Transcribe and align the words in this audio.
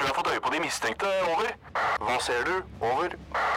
tror 0.00 0.08
jeg 0.08 0.14
har 0.14 0.22
fått 0.22 0.32
øye 0.32 0.40
på 0.44 0.50
de 0.54 0.60
mistenkte. 0.64 1.08
Over. 1.30 1.50
Hva 2.00 2.16
ser 2.24 2.44
du? 2.48 2.54
Over. 2.80 3.16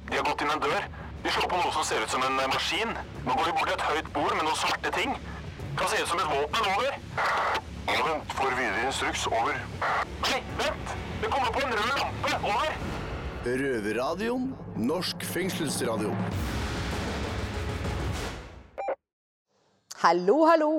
De 0.09 0.17
har 0.17 0.25
gått 0.28 0.42
inn 0.43 0.51
en 0.51 0.64
dør. 0.64 0.88
De 1.24 1.32
slår 1.32 1.46
på 1.48 1.59
noe 1.59 1.72
som 1.72 1.85
ser 1.88 2.04
ut 2.04 2.12
som 2.12 2.24
en 2.27 2.35
maskin. 2.51 2.90
Nå 3.24 3.35
går 3.40 3.48
de 3.48 3.54
bort 3.59 3.69
til 3.69 3.77
et 3.77 3.85
høyt 3.88 4.09
bord 4.16 4.33
med 4.35 4.43
noen 4.43 4.59
svarte 4.59 4.92
ting. 4.98 5.14
Kan 5.79 5.87
se 5.92 6.01
ut 6.01 6.09
som 6.11 6.19
et 6.19 6.27
våpen. 6.33 6.67
Over. 6.74 6.98
Ja, 7.87 8.00
vent. 8.09 8.36
Får 8.36 8.57
videre 8.57 8.84
instruks. 8.89 9.23
Over. 9.32 9.61
Nei, 10.25 10.41
vent! 10.59 10.91
Det 11.21 11.32
kommer 11.32 11.55
på 11.55 11.64
en 11.64 11.77
rød 11.77 11.95
lampe. 12.02 12.36
Over. 12.52 12.75
Røverradioen. 13.64 14.52
Norsk 14.91 15.23
fengselsradio. 15.32 16.12
Hallo, 20.04 20.38
hallo! 20.50 20.71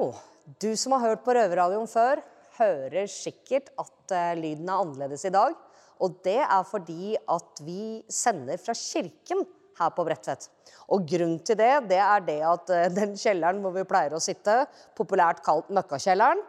Du 0.61 0.75
som 0.77 0.93
har 0.93 1.07
hørt 1.07 1.25
på 1.25 1.33
Røverradioen 1.33 1.89
før, 1.89 2.21
hører 2.59 3.09
sikkert 3.11 3.71
at 3.81 4.15
eh, 4.15 4.35
lyden 4.39 4.69
er 4.69 4.83
annerledes 4.83 5.27
i 5.29 5.33
dag. 5.35 5.55
Og 6.03 6.19
det 6.27 6.41
er 6.43 6.65
fordi 6.67 7.15
at 7.31 7.63
vi 7.65 8.03
sender 8.11 8.59
fra 8.61 8.75
kirken 8.77 9.45
her 9.79 9.91
på 9.95 10.05
Bredtvet. 10.07 10.49
Og 10.95 11.07
grunnen 11.09 11.41
til 11.47 11.59
det, 11.59 11.73
det 11.91 12.01
er 12.03 12.25
det 12.27 12.41
at 12.47 12.75
eh, 12.75 12.91
den 12.95 13.17
kjelleren 13.19 13.63
hvor 13.65 13.75
vi 13.77 13.87
pleier 13.89 14.15
å 14.17 14.23
sitte, 14.23 14.65
populært 14.99 15.43
kalt 15.47 15.71
Møkkakjelleren, 15.75 16.43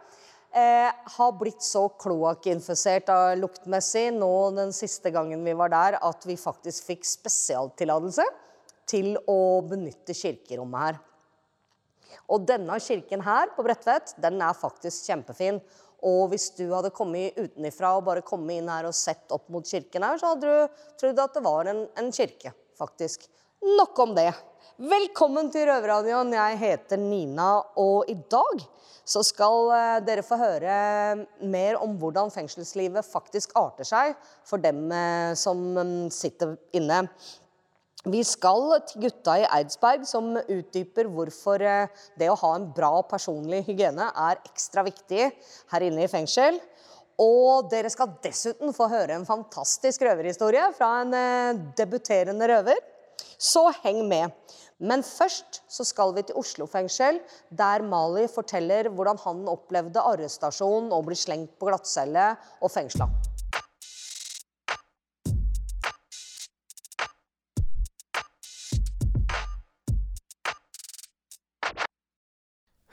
eh, 0.56 0.90
har 1.16 1.36
blitt 1.40 1.64
så 1.64 1.86
kloakkinfisert 2.02 3.10
luktmessig 3.40 4.08
nå 4.18 4.32
den 4.58 4.74
siste 4.76 5.14
gangen 5.14 5.44
vi 5.46 5.56
var 5.58 5.74
der, 5.74 5.98
at 6.02 6.26
vi 6.28 6.38
faktisk 6.40 6.92
fikk 6.92 7.06
spesialtillatelse 7.06 8.26
til 8.86 9.16
å 9.26 9.40
benytte 9.66 10.14
kirkerommet 10.14 10.86
her. 10.86 11.02
Og 12.32 12.46
denne 12.46 12.78
kirken 12.82 13.22
her 13.26 13.50
på 13.54 13.64
Bredtvet, 13.66 14.14
den 14.22 14.40
er 14.42 14.56
faktisk 14.56 15.06
kjempefin. 15.10 15.60
Og 16.06 16.28
hvis 16.30 16.50
du 16.54 16.68
hadde 16.70 16.94
kommet 16.94 17.38
utenifra 17.38 17.96
og 17.96 18.04
bare 18.06 18.24
kommet 18.26 18.60
inn 18.60 18.70
her 18.70 18.86
og 18.86 18.94
sett 18.94 19.32
opp 19.34 19.48
mot 19.52 19.66
kirken 19.66 20.06
her, 20.06 20.20
så 20.20 20.34
hadde 20.34 20.52
du 20.52 20.84
trodd 21.00 21.22
at 21.24 21.34
det 21.34 21.42
var 21.46 21.70
en, 21.72 21.82
en 21.98 22.12
kirke, 22.14 22.52
faktisk. 22.78 23.26
Nok 23.66 23.98
om 24.04 24.14
det. 24.14 24.30
Velkommen 24.76 25.48
til 25.50 25.66
Røverradioen. 25.66 26.34
Jeg 26.36 26.58
heter 26.60 27.00
Nina, 27.00 27.48
og 27.80 28.10
i 28.12 28.14
dag 28.30 28.62
så 29.06 29.22
skal 29.24 29.70
eh, 29.72 29.96
dere 30.06 30.24
få 30.26 30.38
høre 30.38 30.76
mer 31.46 31.78
om 31.82 31.94
hvordan 31.98 32.32
fengselslivet 32.34 33.06
faktisk 33.06 33.54
arter 33.58 33.86
seg 33.86 34.14
for 34.46 34.62
dem 34.62 34.90
eh, 34.92 35.32
som 35.38 35.62
mm, 35.78 36.06
sitter 36.14 36.56
inne. 36.76 37.04
Vi 38.06 38.20
skal 38.22 38.68
til 38.86 39.02
gutta 39.02 39.32
i 39.40 39.46
Eidsberg, 39.56 40.04
som 40.06 40.36
utdyper 40.38 41.08
hvorfor 41.10 41.62
eh, 41.66 42.04
det 42.18 42.28
å 42.30 42.38
ha 42.38 42.52
en 42.54 42.68
bra 42.74 43.00
personlig 43.08 43.64
hygiene 43.66 44.06
er 44.12 44.38
ekstra 44.46 44.84
viktig 44.86 45.24
her 45.72 45.86
inne 45.86 46.04
i 46.04 46.10
fengsel. 46.10 46.60
Og 47.18 47.66
dere 47.72 47.90
skal 47.90 48.12
dessuten 48.22 48.70
få 48.76 48.86
høre 48.92 49.16
en 49.16 49.26
fantastisk 49.26 50.04
røverhistorie 50.06 50.68
fra 50.76 50.92
en 51.02 51.16
eh, 51.18 51.58
debuterende 51.78 52.46
røver. 52.52 52.78
Så 53.42 53.64
heng 53.82 54.04
med. 54.06 54.30
Men 54.78 55.02
først 55.02 55.64
så 55.72 55.82
skal 55.88 56.14
vi 56.14 56.22
til 56.28 56.38
Oslo 56.38 56.68
fengsel, 56.70 57.18
der 57.50 57.82
Mali 57.82 58.28
forteller 58.30 58.86
hvordan 58.92 59.18
han 59.24 59.48
opplevde 59.50 60.04
arrestasjon 60.12 60.92
og 60.92 61.08
blir 61.08 61.18
slengt 61.18 61.56
på 61.58 61.72
glattcelle 61.72 62.36
og 62.60 62.70
fengsla. 62.70 63.10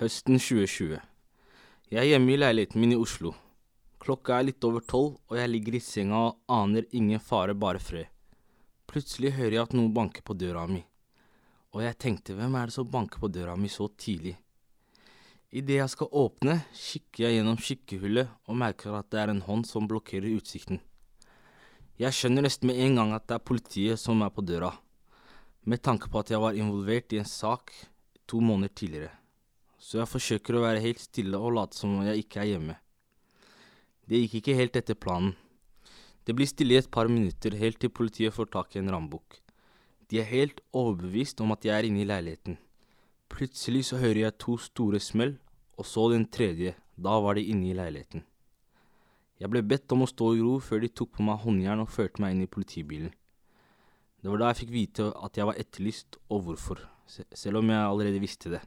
Høsten 0.01 0.39
2020. 0.41 0.95
Jeg 1.93 1.99
er 2.01 2.07
hjemme 2.07 2.31
i 2.33 2.37
leiligheten 2.39 2.81
min 2.81 2.95
i 2.95 2.97
Oslo. 2.97 3.29
Klokka 4.01 4.39
er 4.39 4.47
litt 4.47 4.65
over 4.65 4.81
tolv, 4.89 5.19
og 5.29 5.37
jeg 5.37 5.51
ligger 5.51 5.77
i 5.77 5.81
senga 5.85 6.21
og 6.31 6.39
aner 6.49 6.87
ingen 6.97 7.21
fare, 7.21 7.53
bare 7.53 7.77
fred. 7.77 8.09
Plutselig 8.89 9.35
hører 9.37 9.59
jeg 9.59 9.61
at 9.67 9.77
noen 9.77 9.93
banker 9.93 10.25
på 10.25 10.33
døra 10.33 10.65
mi, 10.65 10.81
og 11.77 11.85
jeg 11.85 11.99
tenkte 12.01 12.33
hvem 12.33 12.57
er 12.57 12.73
det 12.73 12.77
som 12.79 12.89
banker 12.89 13.21
på 13.21 13.29
døra 13.37 13.53
mi 13.53 13.69
så 13.69 13.85
tidlig? 13.93 14.33
Idet 15.53 15.77
jeg 15.83 15.93
skal 15.93 16.13
åpne, 16.25 16.59
kikker 16.73 17.27
jeg 17.27 17.37
gjennom 17.37 17.63
kikkehullet 17.69 18.35
og 18.49 18.61
merker 18.65 18.97
at 18.97 19.13
det 19.13 19.21
er 19.21 19.37
en 19.37 19.45
hånd 19.45 19.69
som 19.69 19.85
blokkerer 19.85 20.33
utsikten. 20.33 20.81
Jeg 22.01 22.17
skjønner 22.17 22.49
nesten 22.49 22.73
med 22.73 22.81
en 22.81 22.97
gang 22.97 23.13
at 23.13 23.29
det 23.29 23.37
er 23.37 23.49
politiet 23.53 24.01
som 24.01 24.25
er 24.25 24.33
på 24.33 24.41
døra, 24.41 24.73
med 25.69 25.85
tanke 25.85 26.09
på 26.09 26.25
at 26.25 26.33
jeg 26.33 26.41
var 26.41 26.57
involvert 26.57 27.13
i 27.13 27.21
en 27.21 27.35
sak 27.37 27.69
to 28.25 28.41
måneder 28.41 28.73
tidligere 28.73 29.19
så 29.83 29.99
jeg 29.99 30.07
forsøker 30.07 30.55
å 30.55 30.63
være 30.63 30.81
helt 30.85 31.01
stille 31.03 31.35
og 31.35 31.57
late 31.57 31.75
som 31.75 31.97
om 31.97 32.05
jeg 32.07 32.23
ikke 32.23 32.39
er 32.39 32.51
hjemme. 32.53 32.75
Det 34.07 34.21
gikk 34.21 34.37
ikke 34.39 34.55
helt 34.55 34.77
etter 34.79 34.95
planen. 34.95 35.33
Det 36.23 36.35
blir 36.35 36.47
stille 36.47 36.77
i 36.77 36.79
et 36.79 36.91
par 36.91 37.09
minutter, 37.11 37.55
helt 37.59 37.81
til 37.83 37.91
politiet 37.91 38.35
får 38.35 38.47
tak 38.53 38.75
i 38.75 38.79
en 38.79 38.91
rambukk. 38.93 39.41
De 40.07 40.21
er 40.21 40.29
helt 40.29 40.61
overbevist 40.71 41.41
om 41.43 41.51
at 41.55 41.67
jeg 41.67 41.75
er 41.75 41.87
inne 41.89 42.03
i 42.03 42.07
leiligheten. 42.07 42.55
Plutselig 43.33 43.89
så 43.89 43.99
hører 43.99 44.21
jeg 44.21 44.39
to 44.39 44.55
store 44.61 45.01
smell, 45.03 45.35
og 45.75 45.87
så 45.89 46.07
den 46.13 46.29
tredje, 46.31 46.77
da 46.95 47.17
var 47.19 47.35
de 47.35 47.43
inne 47.51 47.71
i 47.71 47.75
leiligheten. 47.75 48.23
Jeg 49.41 49.51
ble 49.51 49.63
bedt 49.67 49.91
om 49.91 50.05
å 50.05 50.07
stå 50.07 50.29
i 50.37 50.43
ro 50.45 50.59
før 50.63 50.83
de 50.83 50.93
tok 50.95 51.17
på 51.17 51.25
meg 51.27 51.41
håndjern 51.43 51.83
og 51.83 51.91
førte 51.91 52.23
meg 52.23 52.35
inn 52.35 52.45
i 52.45 52.51
politibilen. 52.55 53.11
Det 54.23 54.31
var 54.31 54.39
da 54.39 54.53
jeg 54.53 54.61
fikk 54.61 54.77
vite 54.77 55.09
at 55.11 55.35
jeg 55.35 55.49
var 55.49 55.59
etterlyst, 55.59 56.21
og 56.31 56.45
hvorfor, 56.47 56.85
selv 57.09 57.59
om 57.59 57.73
jeg 57.73 57.89
allerede 57.89 58.23
visste 58.23 58.53
det. 58.53 58.61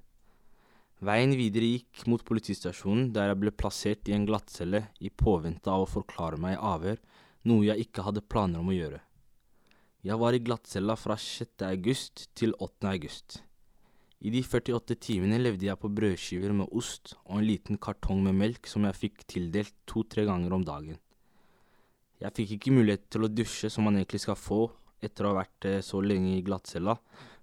Veien 1.04 1.34
videre 1.36 1.68
gikk 1.68 2.06
mot 2.08 2.22
politistasjonen, 2.24 3.10
der 3.12 3.28
jeg 3.28 3.40
ble 3.42 3.52
plassert 3.52 4.08
i 4.08 4.14
en 4.16 4.24
glattcelle 4.24 4.86
i 5.04 5.10
påvente 5.12 5.68
av 5.68 5.84
å 5.84 5.90
forklare 5.90 6.40
meg 6.40 6.56
i 6.56 6.62
avhør, 6.70 7.02
noe 7.44 7.66
jeg 7.66 7.84
ikke 7.84 8.06
hadde 8.06 8.24
planer 8.24 8.62
om 8.62 8.70
å 8.72 8.76
gjøre. 8.76 9.02
Jeg 10.06 10.16
var 10.22 10.32
i 10.32 10.40
glattcella 10.40 10.96
fra 10.96 11.18
6. 11.20 11.66
august 11.68 12.28
til 12.38 12.54
8. 12.56 12.88
august. 12.94 13.42
I 14.24 14.32
de 14.32 14.40
48 14.40 14.96
timene 15.02 15.36
levde 15.42 15.68
jeg 15.68 15.80
på 15.82 15.90
brødskiver 15.92 16.54
med 16.56 16.72
ost 16.72 17.12
og 17.26 17.42
en 17.42 17.44
liten 17.44 17.76
kartong 17.76 18.22
med 18.24 18.38
melk 18.40 18.70
som 18.70 18.86
jeg 18.88 18.96
fikk 19.02 19.26
tildelt 19.28 19.76
to–tre 19.84 20.24
ganger 20.24 20.56
om 20.56 20.64
dagen. 20.64 20.96
Jeg 22.22 22.32
fikk 22.38 22.56
ikke 22.56 22.72
mulighet 22.72 23.04
til 23.12 23.26
å 23.26 23.32
dusje 23.32 23.68
som 23.68 23.84
man 23.84 24.00
egentlig 24.00 24.22
skal 24.24 24.40
få 24.40 24.62
etter 25.04 25.26
å 25.26 25.34
ha 25.34 25.42
vært 25.42 25.68
eh, 25.68 25.82
så 25.84 26.00
lenge 26.00 26.38
i 26.38 26.44
glattcella, 26.46 26.96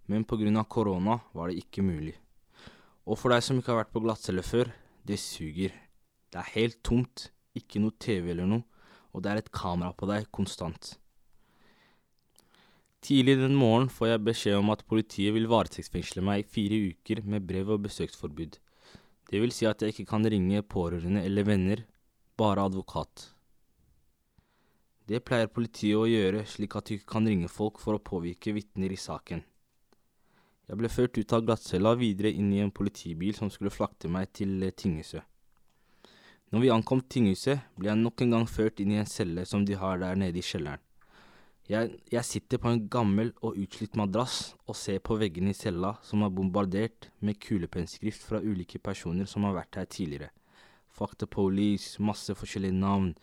men 0.09 0.25
av 0.25 0.65
korona 0.65 1.19
var 1.37 1.51
det 1.51 1.61
ikke 1.61 1.85
mulig. 1.85 2.17
Og 3.03 3.19
for 3.19 3.33
deg 3.33 3.43
som 3.43 3.59
ikke 3.59 3.73
har 3.73 3.81
vært 3.83 3.93
på 3.95 4.01
glattcelle 4.03 4.43
før, 4.45 4.71
det 5.03 5.19
suger. 5.19 5.73
Det 6.31 6.39
er 6.39 6.53
helt 6.55 6.79
tomt, 6.87 7.29
ikke 7.57 7.81
noe 7.83 7.95
TV 7.99 8.31
eller 8.31 8.47
noe, 8.49 8.63
og 9.11 9.23
det 9.23 9.31
er 9.31 9.41
et 9.41 9.51
kamera 9.53 9.91
på 9.97 10.07
deg 10.09 10.29
konstant. 10.33 10.95
Tidlig 13.03 13.35
den 13.41 13.57
morgen 13.59 13.89
får 13.91 14.13
jeg 14.13 14.23
beskjed 14.23 14.61
om 14.61 14.71
at 14.71 14.85
politiet 14.87 15.35
vil 15.35 15.49
varetektsfengsle 15.51 16.23
meg 16.23 16.45
i 16.45 16.47
fire 16.47 16.79
uker 16.93 17.19
med 17.27 17.43
brev 17.43 17.73
og 17.75 17.83
besøksforbud. 17.83 18.55
Det 19.27 19.41
vil 19.43 19.51
si 19.51 19.67
at 19.67 19.83
jeg 19.83 19.91
ikke 19.91 20.07
kan 20.13 20.23
ringe 20.23 20.63
pårørende 20.63 21.25
eller 21.27 21.43
venner, 21.43 21.83
bare 22.39 22.63
advokat. 22.63 23.33
Det 25.03 25.19
pleier 25.27 25.51
politiet 25.51 25.99
å 25.99 26.07
gjøre 26.07 26.45
slik 26.47 26.77
at 26.79 26.87
du 26.87 26.95
ikke 26.95 27.11
kan 27.17 27.27
ringe 27.27 27.51
folk 27.51 27.81
for 27.83 27.97
å 27.97 28.03
påvirke 28.03 28.55
vitner 28.55 28.93
i 28.95 28.99
saken. 28.99 29.43
Jeg 30.73 30.79
ble 30.79 30.89
ført 30.89 31.17
ut 31.19 31.33
av 31.37 31.43
glattcella 31.45 31.91
videre 31.93 32.31
inn 32.33 32.47
i 32.49 32.63
en 32.63 32.71
politibil 32.73 33.35
som 33.37 33.51
skulle 33.53 33.69
flakte 33.69 34.09
meg 34.09 34.31
til 34.33 34.55
eh, 34.65 34.71
tinghuset. 34.73 35.21
Når 36.49 36.63
vi 36.63 36.71
ankom 36.73 37.03
tinghuset, 37.05 37.61
ble 37.77 37.91
jeg 37.91 38.01
nok 38.01 38.23
en 38.25 38.33
gang 38.33 38.47
ført 38.49 38.81
inn 38.81 38.95
i 38.95 38.97
en 38.97 39.11
celle 39.11 39.43
som 39.45 39.67
de 39.69 39.77
har 39.77 40.01
der 40.01 40.17
nede 40.17 40.41
i 40.41 40.45
kjelleren. 40.47 40.81
Jeg, 41.69 41.93
jeg 42.09 42.25
sitter 42.25 42.57
på 42.57 42.73
en 42.73 42.81
gammel 42.89 43.29
og 43.45 43.61
utslitt 43.61 43.93
madrass 44.01 44.55
og 44.65 44.79
ser 44.81 44.97
på 45.05 45.19
veggene 45.21 45.53
i 45.53 45.59
cella 45.59 45.93
som 46.01 46.25
er 46.25 46.33
bombardert 46.33 47.11
med 47.21 47.37
kulepennskrift 47.45 48.25
fra 48.25 48.41
ulike 48.41 48.81
personer 48.81 49.29
som 49.29 49.45
har 49.45 49.53
vært 49.59 49.77
her 49.77 49.85
tidligere. 49.85 50.33
Fuck 50.89 51.19
the 51.21 51.29
police, 51.29 52.01
masse 52.01 52.33
forskjellige 52.33 52.79
navn, 52.81 53.13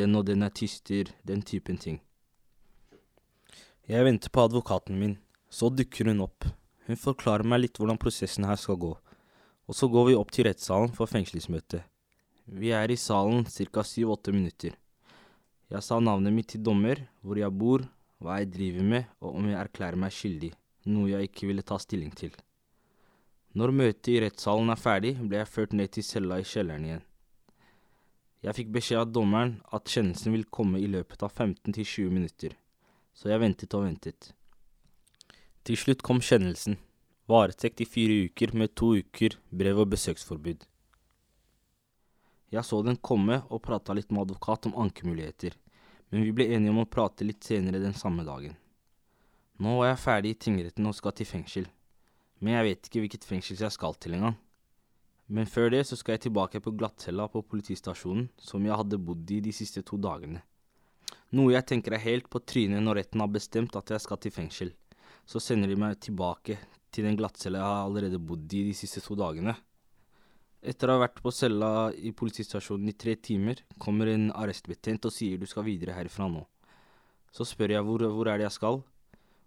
den 0.00 0.16
og 0.16 0.24
den 0.32 0.40
er 0.40 0.56
tyster, 0.56 1.12
den 1.20 1.44
typen 1.44 1.76
ting. 1.76 2.00
Jeg 3.92 4.08
venter 4.08 4.32
på 4.32 4.48
advokaten 4.48 4.96
min, 4.96 5.18
så 5.52 5.68
dukker 5.68 6.08
hun 6.08 6.30
opp. 6.32 6.54
Hun 6.86 7.00
forklarer 7.00 7.46
meg 7.48 7.62
litt 7.62 7.80
hvordan 7.80 7.98
prosessen 8.00 8.44
her 8.44 8.58
skal 8.60 8.76
gå, 8.80 8.92
og 9.64 9.76
så 9.76 9.88
går 9.88 10.10
vi 10.10 10.16
opp 10.18 10.32
til 10.34 10.48
rettssalen 10.48 10.92
for 10.96 11.08
fengslingsmøte. 11.08 11.80
Vi 12.44 12.74
er 12.76 12.92
i 12.92 12.96
salen 13.00 13.46
ca. 13.48 13.82
syv–åtte 13.82 14.32
minutter. 14.32 14.74
Jeg 15.72 15.82
sa 15.82 15.96
navnet 16.00 16.34
mitt 16.36 16.50
til 16.52 16.62
dommer, 16.62 17.00
hvor 17.24 17.40
jeg 17.40 17.56
bor, 17.56 17.86
hva 18.20 18.36
jeg 18.40 18.52
driver 18.52 18.84
med, 18.90 19.08
og 19.24 19.38
om 19.40 19.48
jeg 19.48 19.60
erklærer 19.62 19.96
meg 19.96 20.12
skyldig, 20.12 20.52
noe 20.92 21.08
jeg 21.08 21.30
ikke 21.30 21.48
ville 21.48 21.64
ta 21.64 21.78
stilling 21.80 22.12
til. 22.12 22.36
Når 23.56 23.72
møtet 23.72 24.12
i 24.12 24.20
rettssalen 24.20 24.68
er 24.68 24.80
ferdig, 24.80 25.14
ble 25.22 25.40
jeg 25.40 25.48
ført 25.50 25.72
ned 25.72 25.92
til 25.94 26.04
cella 26.04 26.40
i 26.42 26.46
kjelleren 26.46 26.84
igjen. 26.84 27.04
Jeg 28.44 28.58
fikk 28.58 28.72
beskjed 28.74 29.00
av 29.00 29.12
dommeren 29.14 29.54
at 29.72 29.88
kjennelsen 29.88 30.34
vil 30.34 30.44
komme 30.52 30.82
i 30.82 30.88
løpet 30.90 31.22
av 31.24 31.32
15 31.32 31.72
til 31.72 31.86
20 31.86 32.10
minutter, 32.12 32.56
så 33.16 33.30
jeg 33.32 33.40
ventet 33.40 33.76
og 33.78 33.86
ventet. 33.86 34.34
Til 35.64 35.78
slutt 35.80 36.02
kom 36.04 36.18
kjennelsen. 36.20 36.74
Varetekt 37.24 37.80
i 37.80 37.86
fire 37.88 38.26
uker 38.26 38.50
med 38.52 38.74
to 38.76 38.90
uker 39.00 39.38
brev- 39.48 39.78
og 39.80 39.94
besøksforbud. 39.94 40.66
Jeg 42.52 42.64
så 42.68 42.82
den 42.84 42.98
komme 43.00 43.38
og 43.48 43.62
prata 43.64 43.96
litt 43.96 44.12
med 44.12 44.26
advokat 44.26 44.68
om 44.68 44.76
ankemuligheter, 44.82 45.56
men 46.12 46.26
vi 46.26 46.34
ble 46.36 46.50
enige 46.52 46.74
om 46.74 46.82
å 46.82 46.90
prate 46.96 47.24
litt 47.24 47.48
senere 47.48 47.80
den 47.80 47.96
samme 47.96 48.26
dagen. 48.28 48.58
Nå 49.56 49.78
var 49.78 49.88
jeg 49.88 50.02
ferdig 50.04 50.34
i 50.34 50.38
tingretten 50.44 50.92
og 50.92 50.98
skal 51.00 51.16
til 51.16 51.30
fengsel, 51.32 51.72
men 52.44 52.58
jeg 52.58 52.68
vet 52.68 52.90
ikke 52.90 53.06
hvilket 53.06 53.26
fengsel 53.32 53.64
jeg 53.64 53.72
skal 53.72 53.96
til 53.96 54.18
engang. 54.20 54.36
Men 55.32 55.48
før 55.48 55.72
det 55.72 55.86
så 55.88 55.96
skal 55.96 56.18
jeg 56.18 56.26
tilbake 56.26 56.60
på 56.60 56.76
glattcella 56.76 57.30
på 57.32 57.40
politistasjonen 57.40 58.28
som 58.36 58.68
jeg 58.68 58.76
hadde 58.76 59.00
bodd 59.00 59.32
i 59.32 59.40
de 59.40 59.56
siste 59.56 59.80
to 59.80 59.96
dagene. 59.96 60.44
Noe 61.32 61.56
jeg 61.56 61.66
tenker 61.72 61.96
er 61.96 62.04
helt 62.04 62.28
på 62.28 62.44
trynet 62.44 62.84
når 62.84 63.00
retten 63.00 63.24
har 63.24 63.32
bestemt 63.32 63.80
at 63.80 63.96
jeg 63.96 64.04
skal 64.04 64.20
til 64.20 64.34
fengsel. 64.42 64.76
Så 65.24 65.40
sender 65.40 65.70
de 65.70 65.76
meg 65.80 66.00
tilbake 66.04 66.58
til 66.94 67.06
den 67.08 67.16
glattcella 67.18 67.60
jeg 67.60 67.68
har 67.68 67.86
allerede 67.86 68.20
bodd 68.20 68.52
i 68.54 68.66
de 68.68 68.74
siste 68.76 69.02
to 69.04 69.16
dagene. 69.18 69.56
Etter 70.64 70.88
å 70.88 70.96
ha 70.96 71.02
vært 71.02 71.20
på 71.20 71.32
cella 71.34 71.90
i 71.92 72.14
politistasjonen 72.16 72.88
i 72.88 72.96
tre 72.96 73.16
timer, 73.20 73.58
kommer 73.80 74.08
en 74.08 74.30
arrestbetjent 74.32 75.08
og 75.08 75.12
sier 75.12 75.40
du 75.40 75.44
skal 75.48 75.66
videre 75.66 75.96
herfra 75.96 76.30
nå. 76.32 76.44
Så 77.34 77.44
spør 77.48 77.74
jeg 77.74 77.84
hvor, 77.84 78.06
hvor 78.14 78.30
er 78.30 78.40
det 78.40 78.46
jeg 78.46 78.56
skal, 78.56 78.80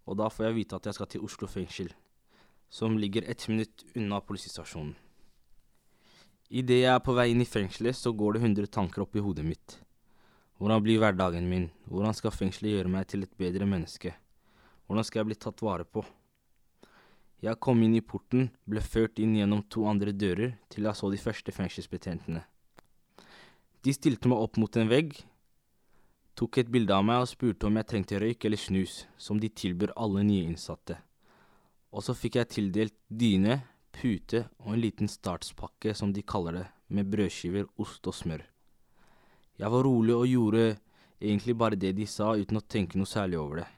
og 0.06 0.20
da 0.20 0.28
får 0.30 0.50
jeg 0.50 0.58
vite 0.60 0.78
at 0.78 0.86
jeg 0.90 0.98
skal 0.98 1.10
til 1.10 1.26
Oslo 1.26 1.50
fengsel, 1.50 1.90
som 2.70 3.00
ligger 3.00 3.26
ett 3.26 3.48
minutt 3.50 3.86
unna 3.96 4.22
politistasjonen. 4.22 4.94
Idet 6.48 6.84
jeg 6.84 6.94
er 6.94 7.02
på 7.04 7.16
vei 7.18 7.32
inn 7.34 7.44
i 7.44 7.50
fengselet, 7.50 7.98
så 7.98 8.14
går 8.16 8.38
det 8.38 8.44
hundre 8.46 8.70
tanker 8.72 9.04
opp 9.04 9.18
i 9.18 9.24
hodet 9.24 9.44
mitt. 9.44 9.80
Hvordan 10.62 10.86
blir 10.86 11.02
hverdagen 11.02 11.50
min? 11.50 11.68
Hvordan 11.92 12.16
skal 12.16 12.32
fengselet 12.32 12.78
gjøre 12.78 12.94
meg 12.94 13.10
til 13.12 13.26
et 13.26 13.34
bedre 13.42 13.68
menneske? 13.68 14.14
Hvordan 14.88 15.04
skal 15.04 15.22
jeg 15.22 15.30
bli 15.30 15.36
tatt 15.36 15.62
vare 15.64 15.84
på? 15.84 16.04
Jeg 17.44 17.60
kom 17.62 17.82
inn 17.86 17.94
i 17.94 18.02
porten, 18.02 18.48
ble 18.66 18.82
ført 18.82 19.20
inn 19.22 19.36
gjennom 19.38 19.66
to 19.70 19.84
andre 19.86 20.14
dører 20.16 20.56
til 20.74 20.88
jeg 20.88 20.98
så 20.98 21.10
de 21.14 21.20
første 21.22 21.54
fengselsbetjentene. 21.54 22.42
De 23.86 23.94
stilte 23.94 24.32
meg 24.32 24.42
opp 24.42 24.58
mot 24.58 24.80
en 24.80 24.90
vegg, 24.90 25.12
tok 26.40 26.58
et 26.64 26.72
bilde 26.74 26.96
av 26.96 27.06
meg 27.06 27.22
og 27.22 27.30
spurte 27.30 27.68
om 27.70 27.78
jeg 27.78 27.90
trengte 27.92 28.22
røyk 28.24 28.48
eller 28.48 28.62
snus, 28.62 29.04
som 29.22 29.38
de 29.44 29.52
tilbyr 29.54 29.94
alle 30.00 30.26
nye 30.26 30.48
innsatte. 30.50 30.98
Og 31.94 32.04
så 32.08 32.16
fikk 32.18 32.40
jeg 32.40 32.52
tildelt 32.56 32.98
dyne, 33.08 33.62
pute 33.94 34.48
og 34.64 34.74
en 34.74 34.82
liten 34.82 35.10
startspakke, 35.12 35.94
som 35.94 36.12
de 36.14 36.26
kaller 36.26 36.62
det, 36.62 36.68
med 36.90 37.10
brødskiver, 37.12 37.68
ost 37.78 38.08
og 38.08 38.16
smør. 38.16 38.44
Jeg 39.58 39.74
var 39.74 39.86
rolig 39.86 40.16
og 40.16 40.30
gjorde 40.30 40.66
egentlig 41.20 41.58
bare 41.58 41.80
det 41.80 41.96
de 41.98 42.06
sa, 42.10 42.34
uten 42.38 42.60
å 42.60 42.66
tenke 42.66 42.98
noe 42.98 43.10
særlig 43.10 43.40
over 43.42 43.64
det. 43.64 43.72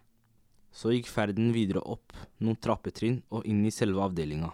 Så 0.71 0.93
gikk 0.93 1.09
ferden 1.09 1.51
videre 1.53 1.81
opp 1.81 2.13
noen 2.39 2.59
trappetrinn 2.61 3.21
og 3.33 3.45
inn 3.49 3.65
i 3.65 3.73
selve 3.73 4.03
avdelinga. 4.05 4.51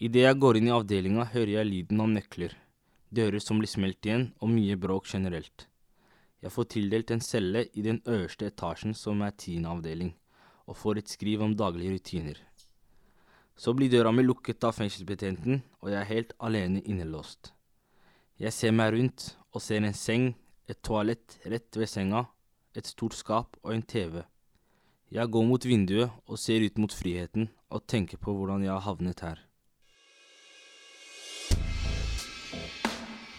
Idet 0.00 0.24
jeg 0.24 0.40
går 0.40 0.56
inn 0.56 0.68
i 0.70 0.74
avdelinga, 0.74 1.26
hører 1.32 1.54
jeg 1.58 1.68
lyden 1.68 2.00
av 2.00 2.08
nøkler, 2.08 2.54
dører 3.12 3.42
som 3.42 3.58
blir 3.60 3.68
smelt 3.68 4.06
igjen, 4.06 4.30
og 4.40 4.48
mye 4.48 4.76
bråk 4.80 5.10
generelt. 5.12 5.66
Jeg 6.40 6.54
får 6.54 6.68
tildelt 6.72 7.10
en 7.12 7.20
celle 7.20 7.66
i 7.76 7.82
den 7.84 8.00
øverste 8.08 8.48
etasjen, 8.48 8.94
som 8.96 9.20
er 9.20 9.36
tiende 9.36 9.68
avdeling, 9.68 10.14
og 10.64 10.78
får 10.80 11.02
et 11.02 11.12
skriv 11.12 11.42
om 11.44 11.56
daglige 11.56 11.98
rutiner. 11.98 12.38
Så 13.60 13.74
blir 13.76 13.92
døra 13.92 14.12
mi 14.12 14.24
lukket 14.24 14.64
av 14.64 14.72
fengselsbetjenten, 14.78 15.60
og 15.82 15.92
jeg 15.92 16.00
er 16.00 16.08
helt 16.14 16.32
alene 16.40 16.80
innelåst. 16.80 17.52
Jeg 18.40 18.56
ser 18.56 18.72
meg 18.72 18.94
rundt 18.94 19.34
og 19.52 19.60
ser 19.60 19.84
en 19.84 19.96
seng, 19.96 20.30
et 20.64 20.80
toalett 20.80 21.36
rett 21.44 21.76
ved 21.76 21.90
senga, 21.92 22.24
et 22.72 22.88
stort 22.88 23.18
skap 23.18 23.58
og 23.60 23.74
en 23.74 23.84
TV. 23.84 24.22
Jeg 25.10 25.26
går 25.26 25.42
mot 25.42 25.64
vinduet 25.66 26.12
og 26.30 26.38
ser 26.38 26.62
ut 26.62 26.76
mot 26.78 26.92
friheten 26.94 27.48
og 27.74 27.80
tenker 27.90 28.20
på 28.22 28.30
hvordan 28.30 28.62
jeg 28.62 28.70
har 28.70 28.84
havnet 28.84 29.22
her. 29.24 29.40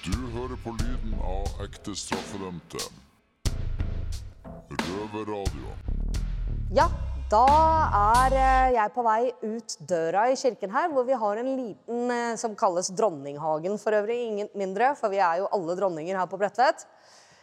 Du 0.03 0.17
hører 0.33 0.59
på 0.65 0.73
lyden 0.81 1.15
av 1.23 1.63
ekte 1.63 1.95
straffedømte. 1.95 2.83
Røverradio. 4.67 5.71
Ja, 6.75 6.89
da 7.31 7.45
er 8.01 8.35
eh, 8.35 8.75
jeg 8.75 8.91
på 8.91 9.07
vei 9.07 9.31
ut 9.39 9.77
døra 9.87 10.25
i 10.27 10.35
kirken 10.35 10.75
her, 10.75 10.91
hvor 10.91 11.07
vi 11.07 11.15
har 11.23 11.39
en 11.39 11.53
liten 11.55 12.11
eh, 12.11 12.35
som 12.35 12.57
kalles 12.59 12.91
Dronninghagen 12.91 13.79
for 13.79 13.95
øvrig, 13.95 14.19
ingen 14.27 14.51
mindre, 14.59 14.91
for 14.99 15.07
vi 15.13 15.23
er 15.23 15.39
jo 15.39 15.47
alle 15.55 15.79
dronninger 15.79 16.19
her 16.19 16.27
på 16.27 16.41
Bredtvet. 16.41 16.83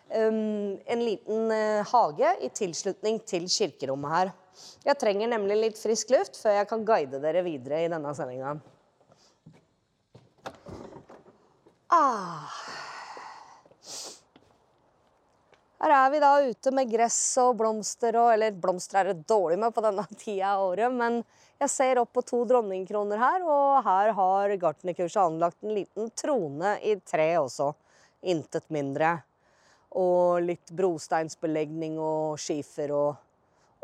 Um, 0.08 0.78
en 0.86 1.04
liten 1.04 1.50
uh, 1.52 1.84
hage 1.84 2.30
i 2.40 2.48
tilslutning 2.48 3.18
til 3.28 3.44
kirkerommet 3.44 4.14
her. 4.14 4.30
Jeg 4.86 4.96
trenger 4.96 5.28
nemlig 5.28 5.58
litt 5.58 5.80
frisk 5.80 6.08
luft 6.14 6.38
før 6.40 6.56
jeg 6.56 6.68
kan 6.70 6.84
guide 6.88 7.20
dere 7.20 7.42
videre 7.44 7.82
i 7.84 7.90
denne 7.92 8.14
sendinga. 8.16 8.54
Ah. 11.92 12.48
Her 15.78 15.94
er 15.94 16.08
vi 16.10 16.22
da 16.24 16.32
ute 16.42 16.72
med 16.74 16.90
gress 16.90 17.20
og 17.40 17.52
blomster 17.60 18.16
og 18.18 18.32
Eller 18.32 18.56
blomster 18.56 18.98
er 19.02 19.12
det 19.12 19.28
dårlig 19.30 19.60
med 19.60 19.76
på 19.76 19.84
denne 19.84 20.08
tida 20.24 20.56
av 20.56 20.70
året, 20.72 20.92
men 20.92 21.20
jeg 21.60 21.74
ser 21.74 22.00
opp 22.00 22.16
på 22.16 22.24
to 22.26 22.46
dronningkroner 22.48 23.20
her, 23.20 23.44
og 23.44 23.84
her 23.84 24.16
har 24.16 24.56
gartnerkurset 24.62 25.20
anlagt 25.20 25.60
en 25.62 25.76
liten 25.76 26.10
trone 26.16 26.78
i 26.80 26.96
tre 27.04 27.34
også. 27.44 27.74
Intet 28.24 28.66
mindre. 28.74 29.18
Og 29.96 30.42
litt 30.44 30.72
brosteinsbelegning 30.76 31.96
og 32.02 32.38
skifer 32.40 32.92
og 32.92 33.24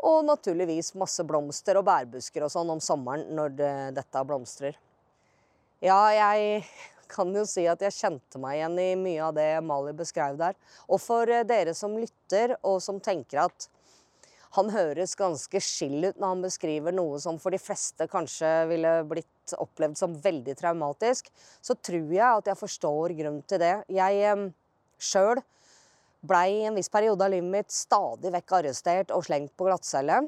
Og 0.05 0.25
naturligvis 0.27 0.91
masse 0.99 1.23
blomster 1.25 1.79
og 1.79 1.85
bærbusker 1.87 2.43
og 2.45 2.51
sånn 2.51 2.69
om 2.69 2.81
sommeren 2.83 3.23
når 3.33 3.53
det, 3.57 3.75
dette 3.95 4.21
blomstrer. 4.27 4.75
Ja, 5.81 6.11
jeg 6.13 6.65
kan 7.11 7.31
jo 7.33 7.45
si 7.47 7.63
at 7.69 7.81
jeg 7.83 7.95
kjente 7.95 8.39
meg 8.41 8.59
igjen 8.59 8.75
i 8.81 8.89
mye 8.99 9.23
av 9.27 9.35
det 9.37 9.47
Mali 9.65 9.93
beskrev 9.97 10.37
der. 10.39 10.57
Og 10.89 11.01
for 11.01 11.29
eh, 11.31 11.45
dere 11.47 11.73
som 11.77 11.95
lytter 11.97 12.55
og 12.61 12.81
som 12.83 12.99
tenker 13.03 13.45
at 13.45 13.69
han 14.55 14.69
høres 14.71 15.17
ganske 15.19 15.59
skill 15.59 16.05
ut 16.05 16.19
når 16.19 16.29
han 16.31 16.43
beskriver 16.45 16.95
noe 16.95 17.19
som 17.19 17.39
for 17.41 17.51
de 17.51 17.59
fleste 17.59 18.07
kanskje 18.11 18.51
ville 18.69 18.93
blitt 19.09 19.55
opplevd 19.59 19.99
som 19.99 20.15
veldig 20.23 20.55
traumatisk, 20.57 21.27
så 21.61 21.75
tror 21.75 22.13
jeg 22.13 22.23
at 22.23 22.47
jeg 22.49 22.61
forstår 22.61 23.15
grunnen 23.17 23.43
til 23.49 23.61
det. 23.63 23.73
Jeg 23.91 24.21
eh, 24.23 24.47
sjøl 25.01 25.43
blei 26.27 26.61
i 26.61 26.65
en 26.69 26.77
viss 26.77 26.91
periode 26.91 27.25
av 27.25 27.33
livet 27.33 27.51
mitt 27.51 27.73
stadig 27.73 28.31
vekk 28.33 28.57
arrestert 28.59 29.13
og 29.15 29.25
slengt 29.27 29.53
på 29.57 29.67
glattcelle. 29.69 30.23